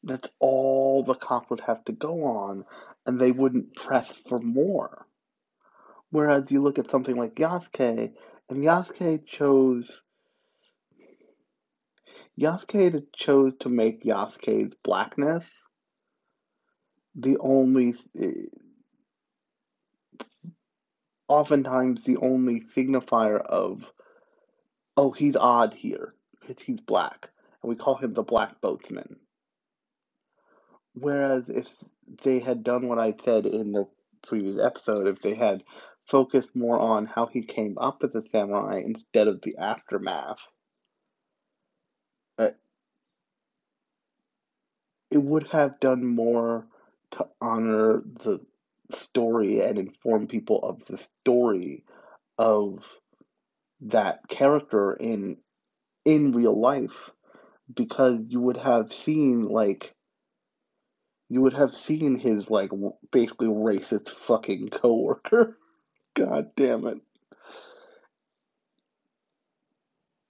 That's 0.03 0.27
all 0.39 1.03
the 1.03 1.13
cop 1.15 1.49
would 1.49 1.61
have 1.61 1.85
to 1.85 1.91
go 1.91 2.23
on 2.23 2.65
and 3.05 3.19
they 3.19 3.31
wouldn't 3.31 3.75
press 3.75 4.07
for 4.27 4.39
more. 4.39 5.05
Whereas 6.09 6.51
you 6.51 6.61
look 6.61 6.79
at 6.79 6.89
something 6.89 7.15
like 7.15 7.35
yasuke 7.35 8.13
and 8.49 8.63
Yasuke 8.63 9.25
chose 9.25 10.01
Yasuke 12.39 13.03
chose 13.13 13.55
to 13.59 13.69
make 13.69 14.03
Yasuke's 14.03 14.75
blackness 14.83 15.63
the 17.15 17.37
only 17.39 17.95
eh, 18.19 18.47
oftentimes 21.27 22.03
the 22.03 22.17
only 22.17 22.61
signifier 22.75 23.39
of 23.41 23.83
oh 24.95 25.11
he's 25.11 25.35
odd 25.35 25.73
here 25.73 26.13
because 26.39 26.61
he's 26.61 26.79
black 26.79 27.29
and 27.61 27.69
we 27.69 27.75
call 27.75 27.95
him 27.95 28.11
the 28.11 28.23
black 28.23 28.61
boatman 28.61 29.19
whereas 30.93 31.49
if 31.49 31.67
they 32.23 32.39
had 32.39 32.63
done 32.63 32.87
what 32.87 32.99
i 32.99 33.13
said 33.25 33.45
in 33.45 33.73
the 33.73 33.85
previous 34.25 34.57
episode 34.57 35.07
if 35.07 35.21
they 35.21 35.33
had 35.33 35.63
focused 36.07 36.55
more 36.55 36.79
on 36.79 37.05
how 37.05 37.25
he 37.25 37.41
came 37.41 37.77
up 37.77 38.03
as 38.03 38.15
a 38.15 38.27
samurai 38.29 38.81
instead 38.85 39.27
of 39.27 39.41
the 39.41 39.57
aftermath. 39.57 40.39
It 45.11 45.19
would 45.19 45.47
have 45.49 45.79
done 45.79 46.05
more 46.05 46.67
to 47.11 47.27
honor 47.41 48.03
the 48.23 48.39
story 48.91 49.61
and 49.61 49.77
inform 49.77 50.27
people 50.27 50.59
of 50.63 50.85
the 50.85 50.99
story 51.21 51.83
of 52.37 52.83
that 53.81 54.27
character 54.29 54.93
in 54.93 55.37
in 56.05 56.31
real 56.31 56.59
life 56.59 57.11
because 57.73 58.19
you 58.27 58.39
would 58.41 58.57
have 58.57 58.93
seen 58.93 59.43
like 59.43 59.93
you 61.29 61.41
would 61.41 61.53
have 61.53 61.75
seen 61.75 62.17
his 62.17 62.49
like 62.49 62.71
basically 63.11 63.47
racist 63.47 64.09
fucking 64.09 64.69
coworker 64.69 65.57
God 66.13 66.51
damn 66.55 66.85
it. 66.87 67.01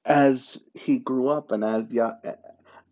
As 0.05 0.57
he 0.73 0.99
grew 0.99 1.27
up 1.27 1.51
and 1.51 1.63
as 1.63 1.91
ya- 1.91 2.15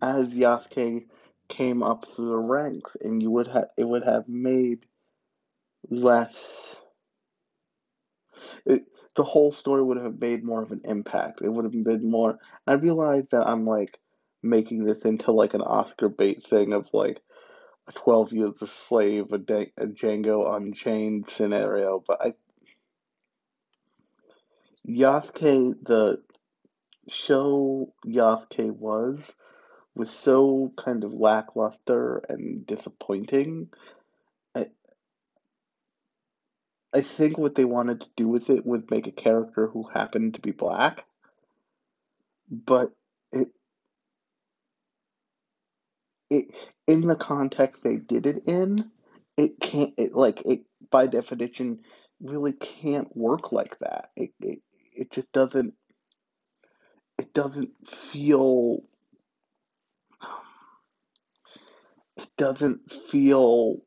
as 0.01 0.27
Yasuke 0.27 1.08
came 1.50 1.84
up 1.84 2.06
through 2.06 2.29
the 2.29 2.38
ranks, 2.38 2.96
and 3.01 3.22
you 3.22 3.32
would 3.32 3.48
have 3.48 3.68
it 3.77 3.84
would 3.84 4.03
have 4.06 4.27
made 4.27 4.86
less. 5.89 6.75
It, 8.66 8.83
the 9.16 9.24
whole 9.24 9.51
story 9.51 9.83
would 9.83 10.00
have 10.00 10.20
made 10.20 10.44
more 10.44 10.64
of 10.64 10.72
an 10.72 10.81
impact. 10.85 11.42
It 11.42 11.50
would 11.50 11.66
have 11.66 11.83
been 11.83 12.09
more. 12.09 12.40
I 12.66 12.74
realize 12.75 13.25
that 13.31 13.48
I'm 13.48 13.66
like 13.66 14.00
making 14.42 14.85
this 14.85 15.01
into 15.01 15.31
like 15.31 15.53
an 15.53 15.62
Oscar 15.62 16.07
bait 16.07 16.46
thing 16.46 16.72
of 16.72 16.88
like 16.94 17.22
a 17.88 17.92
12 17.92 18.33
years 18.33 18.62
a 18.62 18.68
slave, 18.68 19.33
a, 19.33 19.35
a 19.35 19.88
Django 19.88 20.55
Unchained 20.55 21.29
scenario, 21.29 22.03
but 22.07 22.22
I 22.22 22.33
Yasuke, 24.88 25.75
the 25.83 26.24
show 27.07 27.94
Yasuke 28.05 28.72
was, 28.72 29.35
was 30.00 30.09
so 30.09 30.72
kind 30.77 31.03
of 31.03 31.12
lackluster 31.14 32.24
and 32.29 32.66
disappointing. 32.66 33.68
I, 34.55 34.68
I 36.94 37.01
think 37.01 37.38
what 37.38 37.55
they 37.55 37.66
wanted 37.66 38.00
to 38.01 38.09
do 38.16 38.29
with 38.29 38.50
it 38.50 38.66
was 38.66 38.81
make 38.90 39.07
a 39.07 39.12
character 39.12 39.68
who 39.68 39.83
happened 39.83 40.35
to 40.35 40.42
be 40.42 40.51
black, 40.51 41.03
but 42.50 42.94
it, 43.33 43.50
it 46.29 46.46
in 46.88 47.01
the 47.01 47.18
context 47.18 47.83
they 47.83 47.98
did 47.98 48.25
it 48.25 48.44
in, 48.48 48.90
it 49.35 49.59
can't. 49.59 49.94
It 49.98 50.14
like 50.14 50.42
it 50.46 50.62
by 50.90 51.07
definition 51.07 51.81
really 52.22 52.53
can't 52.53 53.16
work 53.18 53.51
like 53.51 53.77
that. 53.79 54.12
It, 54.16 54.31
it 54.40 54.59
it 54.96 55.12
just 55.12 55.29
doesn't 55.33 55.74
it 57.18 57.33
doesn't 57.33 57.72
feel 57.85 58.83
it 62.20 62.29
doesn't 62.38 62.92
feel 62.92 63.77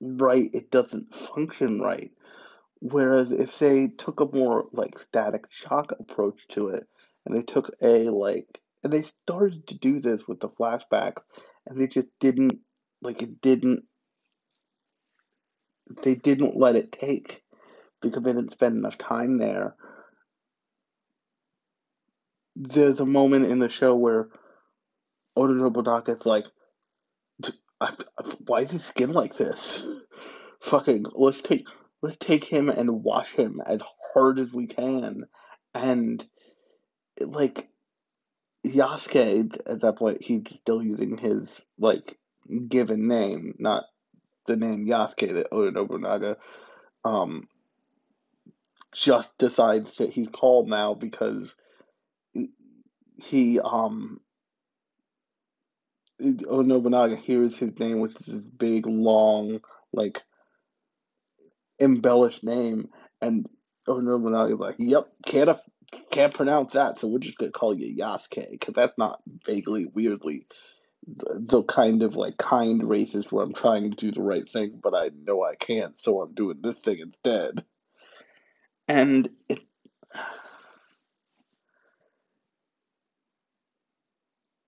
right 0.00 0.50
it 0.52 0.70
doesn't 0.70 1.14
function 1.14 1.80
right. 1.80 2.10
Whereas 2.80 3.30
if 3.30 3.58
they 3.58 3.88
took 3.88 4.20
a 4.20 4.36
more 4.36 4.66
like 4.72 4.98
static 5.08 5.44
shock 5.50 5.92
approach 5.98 6.40
to 6.50 6.68
it 6.68 6.86
and 7.24 7.36
they 7.36 7.42
took 7.42 7.70
a 7.80 8.08
like 8.10 8.60
and 8.82 8.92
they 8.92 9.02
started 9.02 9.68
to 9.68 9.78
do 9.78 10.00
this 10.00 10.26
with 10.26 10.40
the 10.40 10.48
flashback 10.48 11.18
and 11.66 11.80
they 11.80 11.86
just 11.86 12.08
didn't 12.18 12.58
like 13.00 13.22
it 13.22 13.40
didn't 13.40 13.84
they 16.02 16.16
didn't 16.16 16.56
let 16.56 16.74
it 16.74 16.90
take 16.90 17.42
because 18.00 18.22
they 18.22 18.32
didn't 18.32 18.52
spend 18.52 18.76
enough 18.76 18.98
time 18.98 19.38
there. 19.38 19.76
There's 22.56 22.98
a 23.00 23.06
moment 23.06 23.46
in 23.46 23.60
the 23.60 23.68
show 23.68 23.94
where 23.94 24.28
Oda 25.36 25.54
Nobunaga 25.54 26.16
like, 27.82 28.00
why 28.46 28.60
is 28.60 28.70
his 28.70 28.84
skin 28.84 29.12
like 29.12 29.36
this? 29.36 29.86
Fucking, 30.60 31.06
let's 31.14 31.42
take 31.42 31.66
let's 32.02 32.16
take 32.18 32.44
him 32.44 32.68
and 32.68 33.02
wash 33.02 33.30
him 33.32 33.60
as 33.64 33.80
hard 34.12 34.38
as 34.38 34.52
we 34.52 34.66
can, 34.66 35.24
and 35.74 36.24
like 37.20 37.68
Yasuke 38.66 39.58
at 39.66 39.80
that 39.80 39.96
point 39.96 40.22
he's 40.22 40.42
still 40.60 40.82
using 40.82 41.18
his 41.18 41.64
like 41.78 42.18
given 42.68 43.08
name, 43.08 43.54
not 43.58 43.84
the 44.46 44.56
name 44.56 44.86
Yasuke 44.86 45.34
that 45.34 45.48
Oda 45.52 45.72
Nobunaga 45.72 46.36
um 47.04 47.48
just 48.92 49.36
decides 49.38 49.96
that 49.96 50.10
he's 50.10 50.28
called 50.28 50.68
now 50.68 50.94
because 50.94 51.54
he 53.16 53.58
um 53.60 54.20
oh 56.20 56.62
Nobunaga 56.62 57.16
here 57.16 57.42
is 57.42 57.56
his 57.56 57.78
name, 57.78 58.00
which 58.00 58.16
is 58.16 58.26
this 58.26 58.36
big, 58.36 58.86
long, 58.86 59.60
like 59.92 60.22
embellished 61.80 62.44
name, 62.44 62.88
and 63.20 63.46
oh 63.86 63.98
Nobunaga 63.98 64.56
like, 64.56 64.76
"Yep, 64.78 65.06
can't 65.26 65.48
uh, 65.50 65.58
can't 66.10 66.34
pronounce 66.34 66.72
that, 66.72 67.00
so 67.00 67.08
we're 67.08 67.18
just 67.18 67.38
gonna 67.38 67.52
call 67.52 67.76
you 67.76 67.96
Yasuke, 67.96 68.50
because 68.50 68.74
that's 68.74 68.96
not 68.98 69.22
vaguely, 69.44 69.86
weirdly 69.86 70.46
the, 71.06 71.40
the, 71.40 71.62
kind 71.64 72.02
of 72.02 72.14
like 72.14 72.36
kind 72.36 72.82
racist 72.82 73.32
where 73.32 73.44
I'm 73.44 73.54
trying 73.54 73.90
to 73.90 73.96
do 73.96 74.12
the 74.12 74.22
right 74.22 74.48
thing, 74.48 74.78
but 74.82 74.94
I 74.94 75.10
know 75.26 75.42
I 75.42 75.56
can't, 75.56 75.98
so 75.98 76.20
I'm 76.20 76.34
doing 76.34 76.60
this 76.62 76.78
thing 76.78 76.98
instead." 77.00 77.64
And 78.88 79.30
it 79.48 79.60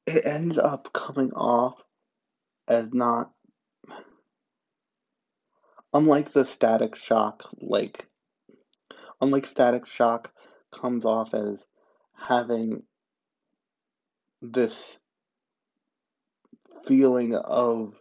it 0.06 0.26
ends 0.26 0.58
up 0.58 0.92
coming 0.92 1.32
off 1.32 1.74
as 2.68 2.92
not 2.92 3.30
unlike 5.92 6.32
the 6.32 6.44
static 6.44 6.96
shock 6.96 7.48
like 7.60 8.06
unlike 9.20 9.46
static 9.46 9.86
shock 9.86 10.32
comes 10.72 11.04
off 11.04 11.34
as 11.34 11.64
having 12.14 12.82
this 14.42 14.98
feeling 16.86 17.34
of 17.34 17.94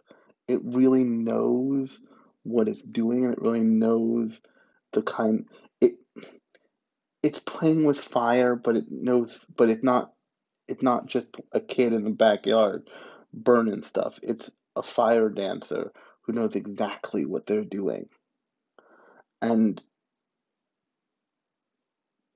it 0.48 0.60
really 0.64 1.04
knows 1.04 2.00
what 2.42 2.68
it's 2.68 2.82
doing 2.82 3.24
and 3.24 3.34
it 3.34 3.42
really 3.42 3.60
knows 3.60 4.40
the 4.92 5.02
kind 5.02 5.46
it 5.80 5.94
it's 7.22 7.38
playing 7.40 7.84
with 7.84 7.98
fire 7.98 8.56
but 8.56 8.76
it 8.76 8.86
knows 8.90 9.44
but 9.56 9.70
it's 9.70 9.84
not 9.84 10.13
it's 10.68 10.82
not 10.82 11.06
just 11.06 11.28
a 11.52 11.60
kid 11.60 11.92
in 11.92 12.04
the 12.04 12.10
backyard 12.10 12.88
burning 13.32 13.82
stuff. 13.82 14.18
It's 14.22 14.50
a 14.76 14.82
fire 14.82 15.28
dancer 15.28 15.92
who 16.22 16.32
knows 16.32 16.54
exactly 16.56 17.24
what 17.24 17.46
they're 17.46 17.64
doing. 17.64 18.08
And 19.42 19.82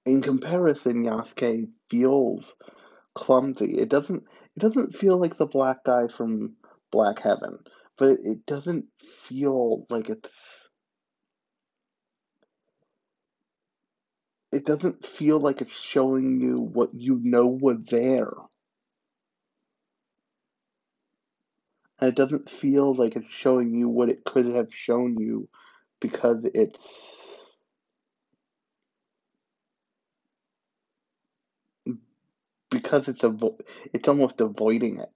in 0.04 0.22
comparison, 0.22 1.04
Yasuke 1.04 1.68
feels 1.90 2.54
clumsy. 3.14 3.78
It 3.78 3.88
doesn't 3.88 4.24
it 4.56 4.60
doesn't 4.60 4.96
feel 4.96 5.18
like 5.18 5.36
the 5.36 5.46
black 5.46 5.84
guy 5.84 6.08
from 6.08 6.56
Black 6.90 7.20
Heaven, 7.20 7.58
but 7.96 8.10
it, 8.10 8.20
it 8.24 8.46
doesn't 8.46 8.86
feel 9.26 9.86
like 9.90 10.08
it's 10.08 10.30
it 14.58 14.66
doesn't 14.66 15.06
feel 15.06 15.38
like 15.38 15.60
it's 15.60 15.78
showing 15.80 16.40
you 16.40 16.58
what 16.58 16.92
you 16.92 17.20
know 17.22 17.46
was 17.46 17.78
there. 17.88 18.32
And 22.00 22.08
it 22.08 22.16
doesn't 22.16 22.50
feel 22.50 22.92
like 22.92 23.14
it's 23.14 23.30
showing 23.32 23.72
you 23.72 23.88
what 23.88 24.08
it 24.08 24.24
could 24.24 24.46
have 24.46 24.74
shown 24.74 25.16
you 25.16 25.48
because 26.00 26.38
it's 26.54 27.36
because 32.68 33.06
it's 33.06 33.22
avo- 33.22 33.60
it's 33.94 34.08
almost 34.08 34.40
avoiding 34.40 34.98
it. 34.98 35.12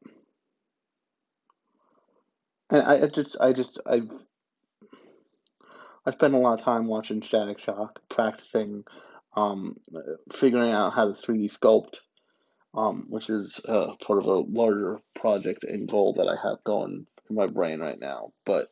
And 2.70 2.83
I, 2.83 3.02
I 3.05 3.09
just 3.09 3.37
I 3.40 3.52
just 3.52 3.81
I've 3.85 4.09
I 6.07 6.12
spent 6.12 6.35
a 6.35 6.38
lot 6.38 6.61
of 6.61 6.64
time 6.64 6.87
watching 6.87 7.22
Static 7.22 7.59
Shock, 7.59 7.98
practicing, 8.09 8.85
um, 9.35 9.77
figuring 10.33 10.71
out 10.71 10.92
how 10.95 11.07
to 11.07 11.12
3D 11.12 11.57
sculpt, 11.57 11.97
um, 12.75 13.07
which 13.09 13.31
is 13.31 13.61
uh, 13.66 13.95
part 13.97 14.18
of 14.18 14.27
a 14.27 14.35
larger 14.35 14.99
project 15.14 15.64
and 15.64 15.88
goal 15.88 16.14
that 16.14 16.29
I 16.29 16.37
have 16.42 16.62
going 16.64 17.07
in 17.29 17.37
my 17.37 17.47
brain 17.47 17.81
right 17.81 17.99
now. 17.99 18.33
But 18.45 18.68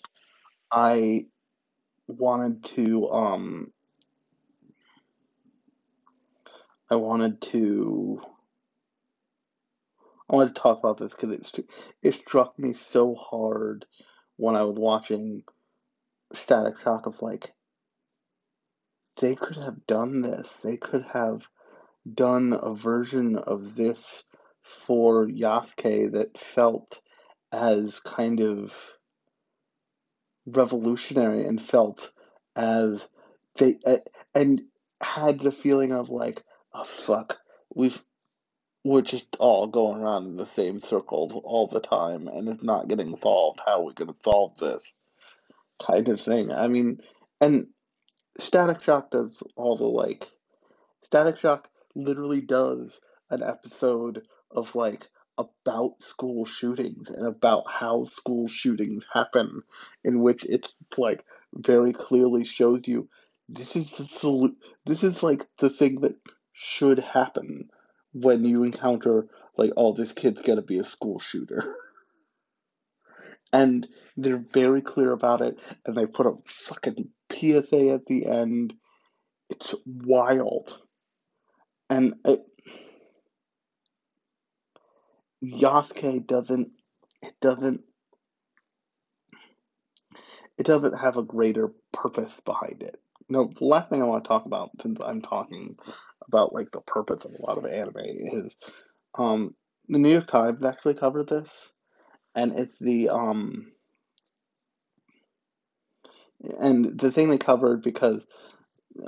I 0.70 1.27
wanted 2.07 2.64
to 2.77 3.11
um, 3.11 3.73
I 6.90 6.96
wanted 6.96 7.40
to 7.42 8.20
I 10.29 10.37
wanted 10.37 10.55
to 10.55 10.61
talk 10.61 10.79
about 10.79 10.99
this 10.99 11.12
because 11.12 11.31
it 11.31 11.66
it 12.03 12.14
struck 12.14 12.59
me 12.59 12.73
so 12.73 13.14
hard 13.14 13.87
when 14.37 14.57
I 14.57 14.64
was 14.64 14.77
watching 14.77 15.42
Static 16.33 16.79
Shock 16.79 17.07
of 17.07 17.20
like 17.20 17.53
they 19.20 19.37
could 19.37 19.56
have 19.56 19.87
done 19.87 20.22
this. 20.22 20.50
They 20.64 20.76
could 20.76 21.04
have 21.12 21.46
done 22.12 22.59
a 22.61 22.74
version 22.74 23.37
of 23.37 23.76
this 23.76 24.24
for 24.87 25.26
Yasuke 25.26 26.12
that 26.12 26.38
felt 26.38 27.00
as 27.52 28.00
kind 28.00 28.40
of 28.40 28.72
revolutionary 30.46 31.44
and 31.44 31.61
felt 31.61 32.11
as 32.56 33.06
they 33.56 33.78
and 34.35 34.62
had 35.00 35.40
the 35.40 35.52
feeling 35.52 35.92
of 35.92 36.09
like 36.09 36.42
oh 36.72 36.85
fuck 36.85 37.38
we've 37.74 38.02
we're 38.85 39.02
just 39.02 39.37
all 39.38 39.66
going 39.66 40.00
around 40.00 40.26
in 40.26 40.37
the 40.37 40.46
same 40.46 40.80
circles 40.80 41.33
all 41.44 41.66
the 41.66 41.80
time 41.80 42.28
and 42.28 42.48
it's 42.48 42.62
not 42.62 42.88
getting 42.88 43.18
solved. 43.18 43.61
How 43.64 43.80
are 43.80 43.85
we 43.85 43.92
going 43.92 44.09
to 44.09 44.22
solve 44.22 44.56
this? 44.56 44.90
Kind 45.83 46.09
of 46.09 46.18
thing. 46.18 46.50
I 46.50 46.68
mean, 46.68 47.00
and 47.42 47.66
Static 48.40 48.83
Shock 48.83 49.11
does 49.11 49.42
all 49.57 49.76
the 49.76 49.85
like. 49.85 50.31
Static 51.05 51.38
Shock 51.38 51.68
literally 51.94 52.40
does 52.40 52.98
an 53.29 53.42
episode 53.42 54.22
of 54.50 54.74
like 54.74 55.09
about 55.37 56.03
school 56.03 56.44
shootings 56.44 57.11
and 57.11 57.26
about 57.26 57.64
how 57.68 58.07
school 58.07 58.48
shootings 58.48 59.05
happen, 59.12 59.62
in 60.05 60.20
which 60.20 60.44
it's 60.44 60.68
like 60.96 61.24
very 61.55 61.92
clearly 61.92 62.44
shows 62.44 62.87
you 62.87 63.09
this 63.48 63.74
is 63.76 63.90
the 63.90 64.05
solu- 64.05 64.57
this 64.87 65.03
is 65.03 65.22
like 65.22 65.46
the 65.59 65.70
thing 65.70 66.00
that 66.00 66.16
should 66.53 66.98
happen 66.98 67.68
when 68.12 68.44
you 68.44 68.62
encounter 68.62 69.29
like, 69.57 69.72
oh, 69.76 69.92
this 69.92 70.12
kid's 70.12 70.42
gonna 70.42 70.62
be 70.62 70.79
a 70.79 70.85
school 70.85 71.18
shooter. 71.18 71.74
and 73.52 73.86
they're 74.16 74.44
very 74.52 74.82
clear 74.82 75.12
about 75.12 75.40
it, 75.40 75.56
and 75.84 75.96
they 75.96 76.06
put 76.06 76.26
a 76.26 76.34
fucking 76.46 77.08
PSA 77.32 77.90
at 77.90 78.06
the 78.06 78.26
end. 78.26 78.74
It's 79.48 79.74
wild. 79.84 80.78
And 81.88 82.14
it, 82.24 82.40
Yasuke 85.42 86.26
doesn't 86.26 86.70
it 87.22 87.34
doesn't 87.40 87.82
it 90.58 90.66
doesn't 90.66 90.98
have 90.98 91.16
a 91.16 91.22
greater 91.22 91.72
purpose 91.92 92.38
behind 92.44 92.82
it. 92.82 93.00
No, 93.28 93.50
the 93.58 93.64
last 93.64 93.88
thing 93.88 94.02
I 94.02 94.06
want 94.06 94.24
to 94.24 94.28
talk 94.28 94.44
about 94.44 94.70
since 94.82 94.98
I'm 95.02 95.22
talking 95.22 95.76
about 96.28 96.52
like 96.52 96.70
the 96.72 96.80
purpose 96.80 97.24
of 97.24 97.32
a 97.32 97.42
lot 97.42 97.58
of 97.58 97.64
anime 97.64 97.96
is 97.96 98.56
um, 99.16 99.54
the 99.88 99.98
New 99.98 100.10
York 100.10 100.26
Times 100.26 100.62
actually 100.64 100.94
covered 100.94 101.28
this, 101.28 101.72
and 102.35 102.53
it's 102.59 102.79
the 102.79 103.09
um, 103.09 103.73
and 106.59 106.99
the 106.99 107.11
thing 107.11 107.31
they 107.31 107.38
covered 107.38 107.83
because 107.83 108.25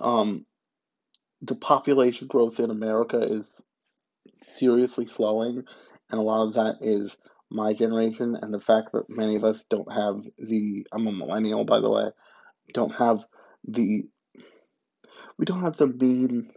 um, 0.01 0.45
the 1.41 1.55
population 1.55 2.29
growth 2.29 2.61
in 2.61 2.71
America 2.71 3.19
is 3.19 3.47
seriously 4.55 5.07
slowing, 5.07 5.65
and 6.11 6.21
a 6.21 6.23
lot 6.23 6.47
of 6.47 6.55
that 6.55 6.77
is 6.81 7.17
my 7.51 7.75
generation 7.75 8.37
and 8.41 8.53
the 8.53 8.61
fact 8.61 8.93
that 8.93 9.11
many 9.11 9.37
of 9.37 9.45
us 9.45 9.63
don't 9.69 9.93
have 9.93 10.23
the 10.39 10.87
I'm 10.93 11.07
a 11.07 11.13
millennial 11.13 11.65
by 11.65 11.81
the 11.81 11.91
way, 11.91 12.11
don't 12.73 12.95
have 12.95 13.25
the 13.65 14.05
we 15.39 15.45
don't 15.45 15.63
have 15.63 15.77
the 15.77 15.87
means 15.87 16.51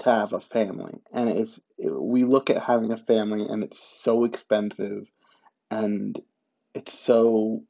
to 0.00 0.10
have 0.10 0.32
a 0.32 0.40
family. 0.40 1.00
And 1.12 1.30
it's 1.30 1.60
we 1.78 2.24
look 2.24 2.50
at 2.50 2.62
having 2.62 2.92
a 2.92 2.98
family 2.98 3.46
and 3.48 3.64
it's 3.64 3.80
so 4.02 4.24
expensive 4.24 5.06
and 5.70 6.20
it's 6.74 6.98
so 6.98 7.62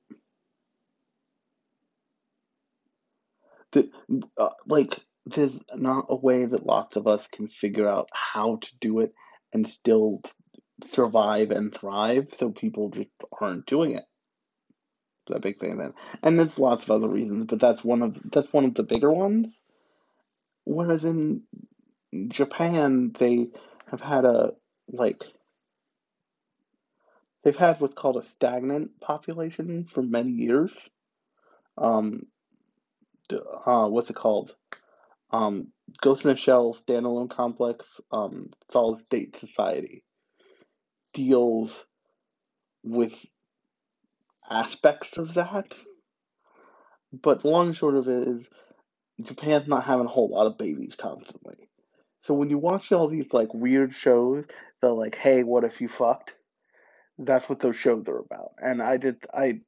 the, 3.72 3.88
uh, 4.36 4.48
like 4.66 4.98
there's 5.26 5.58
not 5.74 6.06
a 6.08 6.16
way 6.16 6.44
that 6.44 6.66
lots 6.66 6.96
of 6.96 7.06
us 7.06 7.26
can 7.28 7.46
figure 7.48 7.88
out 7.88 8.08
how 8.12 8.56
to 8.56 8.68
do 8.80 9.00
it 9.00 9.14
and 9.52 9.68
still 9.68 10.22
survive 10.84 11.50
and 11.50 11.74
thrive 11.74 12.28
so 12.32 12.50
people 12.50 12.90
just 12.90 13.10
aren't 13.40 13.66
doing 13.66 13.94
it. 13.94 14.04
That 15.28 15.42
big 15.42 15.60
thing 15.60 15.76
then. 15.78 15.94
And 16.22 16.38
there's 16.38 16.58
lots 16.58 16.84
of 16.84 16.90
other 16.90 17.08
reasons 17.08 17.44
but 17.46 17.60
that's 17.60 17.84
one 17.84 18.02
of 18.02 18.16
that's 18.32 18.52
one 18.52 18.64
of 18.64 18.74
the 18.74 18.82
bigger 18.82 19.12
ones. 19.12 19.54
Whereas 20.64 21.04
in 21.04 21.42
Japan, 22.28 23.12
they 23.18 23.48
have 23.90 24.00
had 24.00 24.24
a 24.24 24.52
like 24.92 25.22
they've 27.42 27.56
had 27.56 27.80
what's 27.80 27.94
called 27.94 28.16
a 28.16 28.28
stagnant 28.28 29.00
population 29.00 29.84
for 29.84 30.02
many 30.02 30.30
years. 30.30 30.70
Um, 31.78 32.22
uh, 33.32 33.88
what's 33.88 34.10
it 34.10 34.16
called? 34.16 34.54
Um, 35.30 35.68
Ghost 36.00 36.24
in 36.24 36.30
the 36.30 36.36
Shell 36.36 36.76
standalone 36.86 37.30
complex, 37.30 37.84
um, 38.12 38.50
solid 38.70 39.04
state 39.04 39.36
society 39.36 40.04
deals 41.12 41.84
with 42.82 43.14
aspects 44.48 45.16
of 45.18 45.34
that. 45.34 45.72
But 47.12 47.44
long 47.44 47.68
and 47.68 47.76
short 47.76 47.96
of 47.96 48.08
it 48.08 48.28
is 48.28 48.46
Japan's 49.22 49.68
not 49.68 49.84
having 49.84 50.06
a 50.06 50.10
whole 50.10 50.30
lot 50.30 50.46
of 50.46 50.58
babies 50.58 50.94
constantly. 50.96 51.68
So 52.22 52.34
when 52.34 52.50
you 52.50 52.58
watch 52.58 52.92
all 52.92 53.08
these 53.08 53.32
like 53.32 53.52
weird 53.54 53.94
shows, 53.94 54.44
they're 54.80 54.92
like, 54.92 55.16
"Hey, 55.16 55.42
what 55.42 55.64
if 55.64 55.80
you 55.80 55.88
fucked?" 55.88 56.34
That's 57.22 57.48
what 57.48 57.60
those 57.60 57.76
shows 57.76 58.08
are 58.08 58.18
about. 58.18 58.52
And 58.58 58.82
I 58.82 58.96
did 58.96 59.16
I 59.32 59.60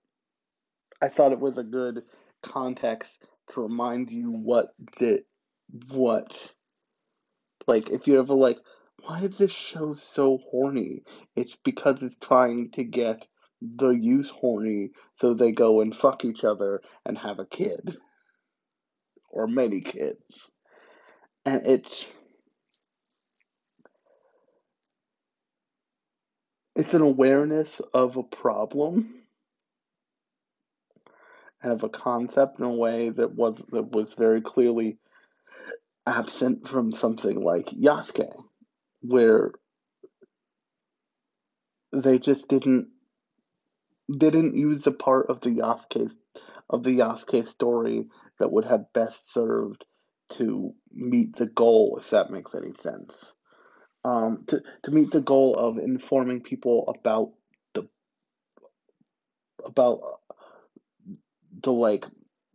I 1.03 1.09
thought 1.09 1.33
it 1.33 1.41
was 1.41 1.59
a 1.59 1.62
good 1.62 2.03
context 2.43 3.11
to 3.53 3.61
remind 3.61 4.11
you 4.11 4.31
what 4.31 4.75
the 4.99 5.23
what 5.91 6.53
like 7.67 7.91
if 7.91 8.07
you 8.07 8.19
ever 8.19 8.35
like 8.35 8.59
why 9.05 9.21
is 9.21 9.37
this 9.37 9.53
show 9.53 9.95
so 9.95 10.38
horny? 10.51 11.03
It's 11.37 11.57
because 11.65 11.97
it's 12.03 12.17
trying 12.21 12.71
to 12.73 12.85
get 12.85 13.27
the 13.61 13.91
youth 13.91 14.29
horny 14.31 14.91
so 15.21 15.35
they 15.35 15.53
go 15.53 15.81
and 15.81 15.95
fuck 15.95 16.25
each 16.25 16.45
other 16.45 16.81
and 17.05 17.19
have 17.19 17.38
a 17.38 17.47
kid 17.47 17.99
or 19.29 19.47
many 19.47 19.81
kids. 19.81 20.23
And 21.45 21.67
it's 21.67 22.07
it's 26.74 26.94
an 26.94 27.02
awareness 27.02 27.80
of 27.92 28.16
a 28.16 28.22
problem 28.22 29.14
and 31.62 31.72
of 31.72 31.82
a 31.82 31.88
concept 31.88 32.58
in 32.58 32.64
a 32.64 32.74
way 32.74 33.11
that 33.11 33.35
was 33.35 33.61
that 33.70 33.90
was 33.90 34.14
very 34.14 34.40
clearly 34.40 34.98
absent 36.06 36.66
from 36.66 36.90
something 36.90 37.42
like 37.42 37.66
Yasuke, 37.66 38.35
where 39.02 39.52
they 41.92 42.18
just 42.18 42.48
didn't 42.48 42.88
didn't 44.16 44.56
use 44.56 44.85
the 44.85 44.92
part 44.92 45.26
of 45.28 45.40
the 45.40 45.50
Yasuke 45.50 46.11
of 46.70 46.82
the 46.82 46.98
Yasuke 46.98 47.48
story 47.48 48.08
that 48.38 48.50
would 48.50 48.64
have 48.64 48.92
best 48.92 49.32
served 49.32 49.85
to 50.30 50.74
meet 50.90 51.37
the 51.37 51.46
goal, 51.46 51.98
if 52.00 52.11
that 52.11 52.30
makes 52.30 52.54
any 52.54 52.72
sense. 52.80 53.35
Um, 54.05 54.45
to, 54.49 54.62
to 54.83 54.91
meet 54.91 55.12
the 55.12 55.21
goal 55.21 55.55
of 55.55 55.79
informing 55.79 56.41
people 56.41 56.93
about 56.99 57.33
the 57.75 57.88
about 59.65 60.01
the 61.62 61.73
like 61.73 62.05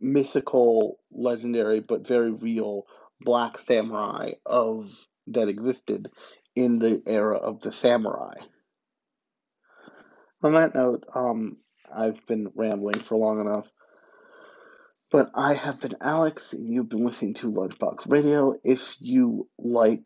mythical, 0.00 0.98
legendary, 1.10 1.80
but 1.80 2.06
very 2.06 2.30
real 2.30 2.86
black 3.20 3.58
samurai 3.66 4.32
of 4.44 4.92
that 5.28 5.48
existed 5.48 6.10
in 6.54 6.78
the 6.78 7.02
era 7.06 7.36
of 7.36 7.60
the 7.60 7.72
samurai. 7.72 8.34
On 10.42 10.52
that 10.52 10.74
note, 10.74 11.04
um, 11.14 11.56
I've 11.94 12.24
been 12.26 12.52
rambling 12.54 13.00
for 13.00 13.16
long 13.16 13.40
enough. 13.40 13.66
But 15.10 15.30
I 15.34 15.54
have 15.54 15.80
been 15.80 15.96
Alex, 16.00 16.52
and 16.52 16.70
you've 16.70 16.90
been 16.90 17.04
listening 17.04 17.34
to 17.34 17.50
Lunchbox 17.50 18.10
Radio. 18.10 18.54
If 18.62 18.94
you 18.98 19.48
like 19.58 20.02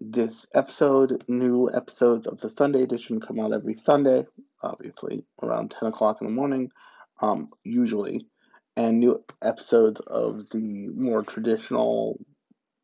this 0.00 0.46
episode, 0.54 1.22
new 1.28 1.70
episodes 1.72 2.26
of 2.26 2.40
the 2.40 2.50
Sunday 2.50 2.82
edition 2.82 3.20
come 3.20 3.38
out 3.38 3.52
every 3.52 3.74
Sunday, 3.74 4.24
obviously 4.62 5.24
around 5.42 5.74
10 5.78 5.90
o'clock 5.90 6.18
in 6.20 6.26
the 6.26 6.32
morning, 6.32 6.70
um, 7.20 7.50
usually. 7.64 8.26
And 8.76 8.98
new 8.98 9.22
episodes 9.42 10.00
of 10.00 10.48
the 10.50 10.88
more 10.88 11.22
traditional, 11.22 12.18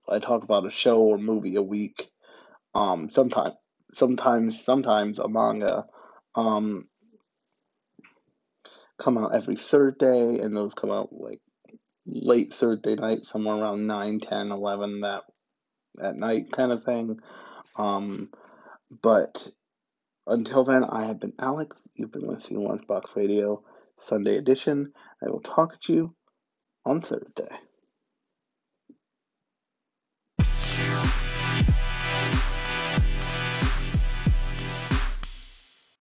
I 0.07 0.19
talk 0.19 0.43
about 0.43 0.67
a 0.67 0.71
show 0.71 1.01
or 1.01 1.17
movie 1.17 1.57
a 1.57 1.63
week, 1.63 2.11
um, 2.75 3.09
sometimes, 3.11 3.55
sometimes, 3.95 4.63
sometimes 4.63 5.19
a 5.19 5.29
manga, 5.29 5.87
um, 6.35 6.85
come 8.99 9.17
out 9.17 9.35
every 9.35 9.57
Thursday, 9.57 10.39
and 10.39 10.55
those 10.55 10.75
come 10.75 10.91
out 10.91 11.09
like 11.13 11.41
late 12.07 12.53
Thursday 12.53 12.95
night, 12.95 13.25
somewhere 13.25 13.57
around 13.57 13.87
9, 13.87 14.21
10, 14.21 14.51
11 14.51 15.01
that 15.01 15.23
at 16.03 16.17
night 16.17 16.53
kind 16.53 16.73
of 16.73 16.85
thing. 16.85 17.21
Um, 17.77 18.31
but 19.03 19.49
until 20.27 20.65
then, 20.65 20.85
I 20.85 21.07
have 21.07 21.21
been 21.21 21.35
Alex. 21.39 21.77
You've 21.95 22.13
been 22.13 22.27
listening 22.27 22.61
to 22.61 22.69
Lunchbox 22.69 23.17
Radio 23.17 23.63
Sunday 24.01 24.37
edition. 24.37 24.93
I 25.25 25.31
will 25.31 25.41
talk 25.41 25.81
to 25.83 25.93
you 25.93 26.15
on 26.85 27.01
Thursday. 27.01 27.49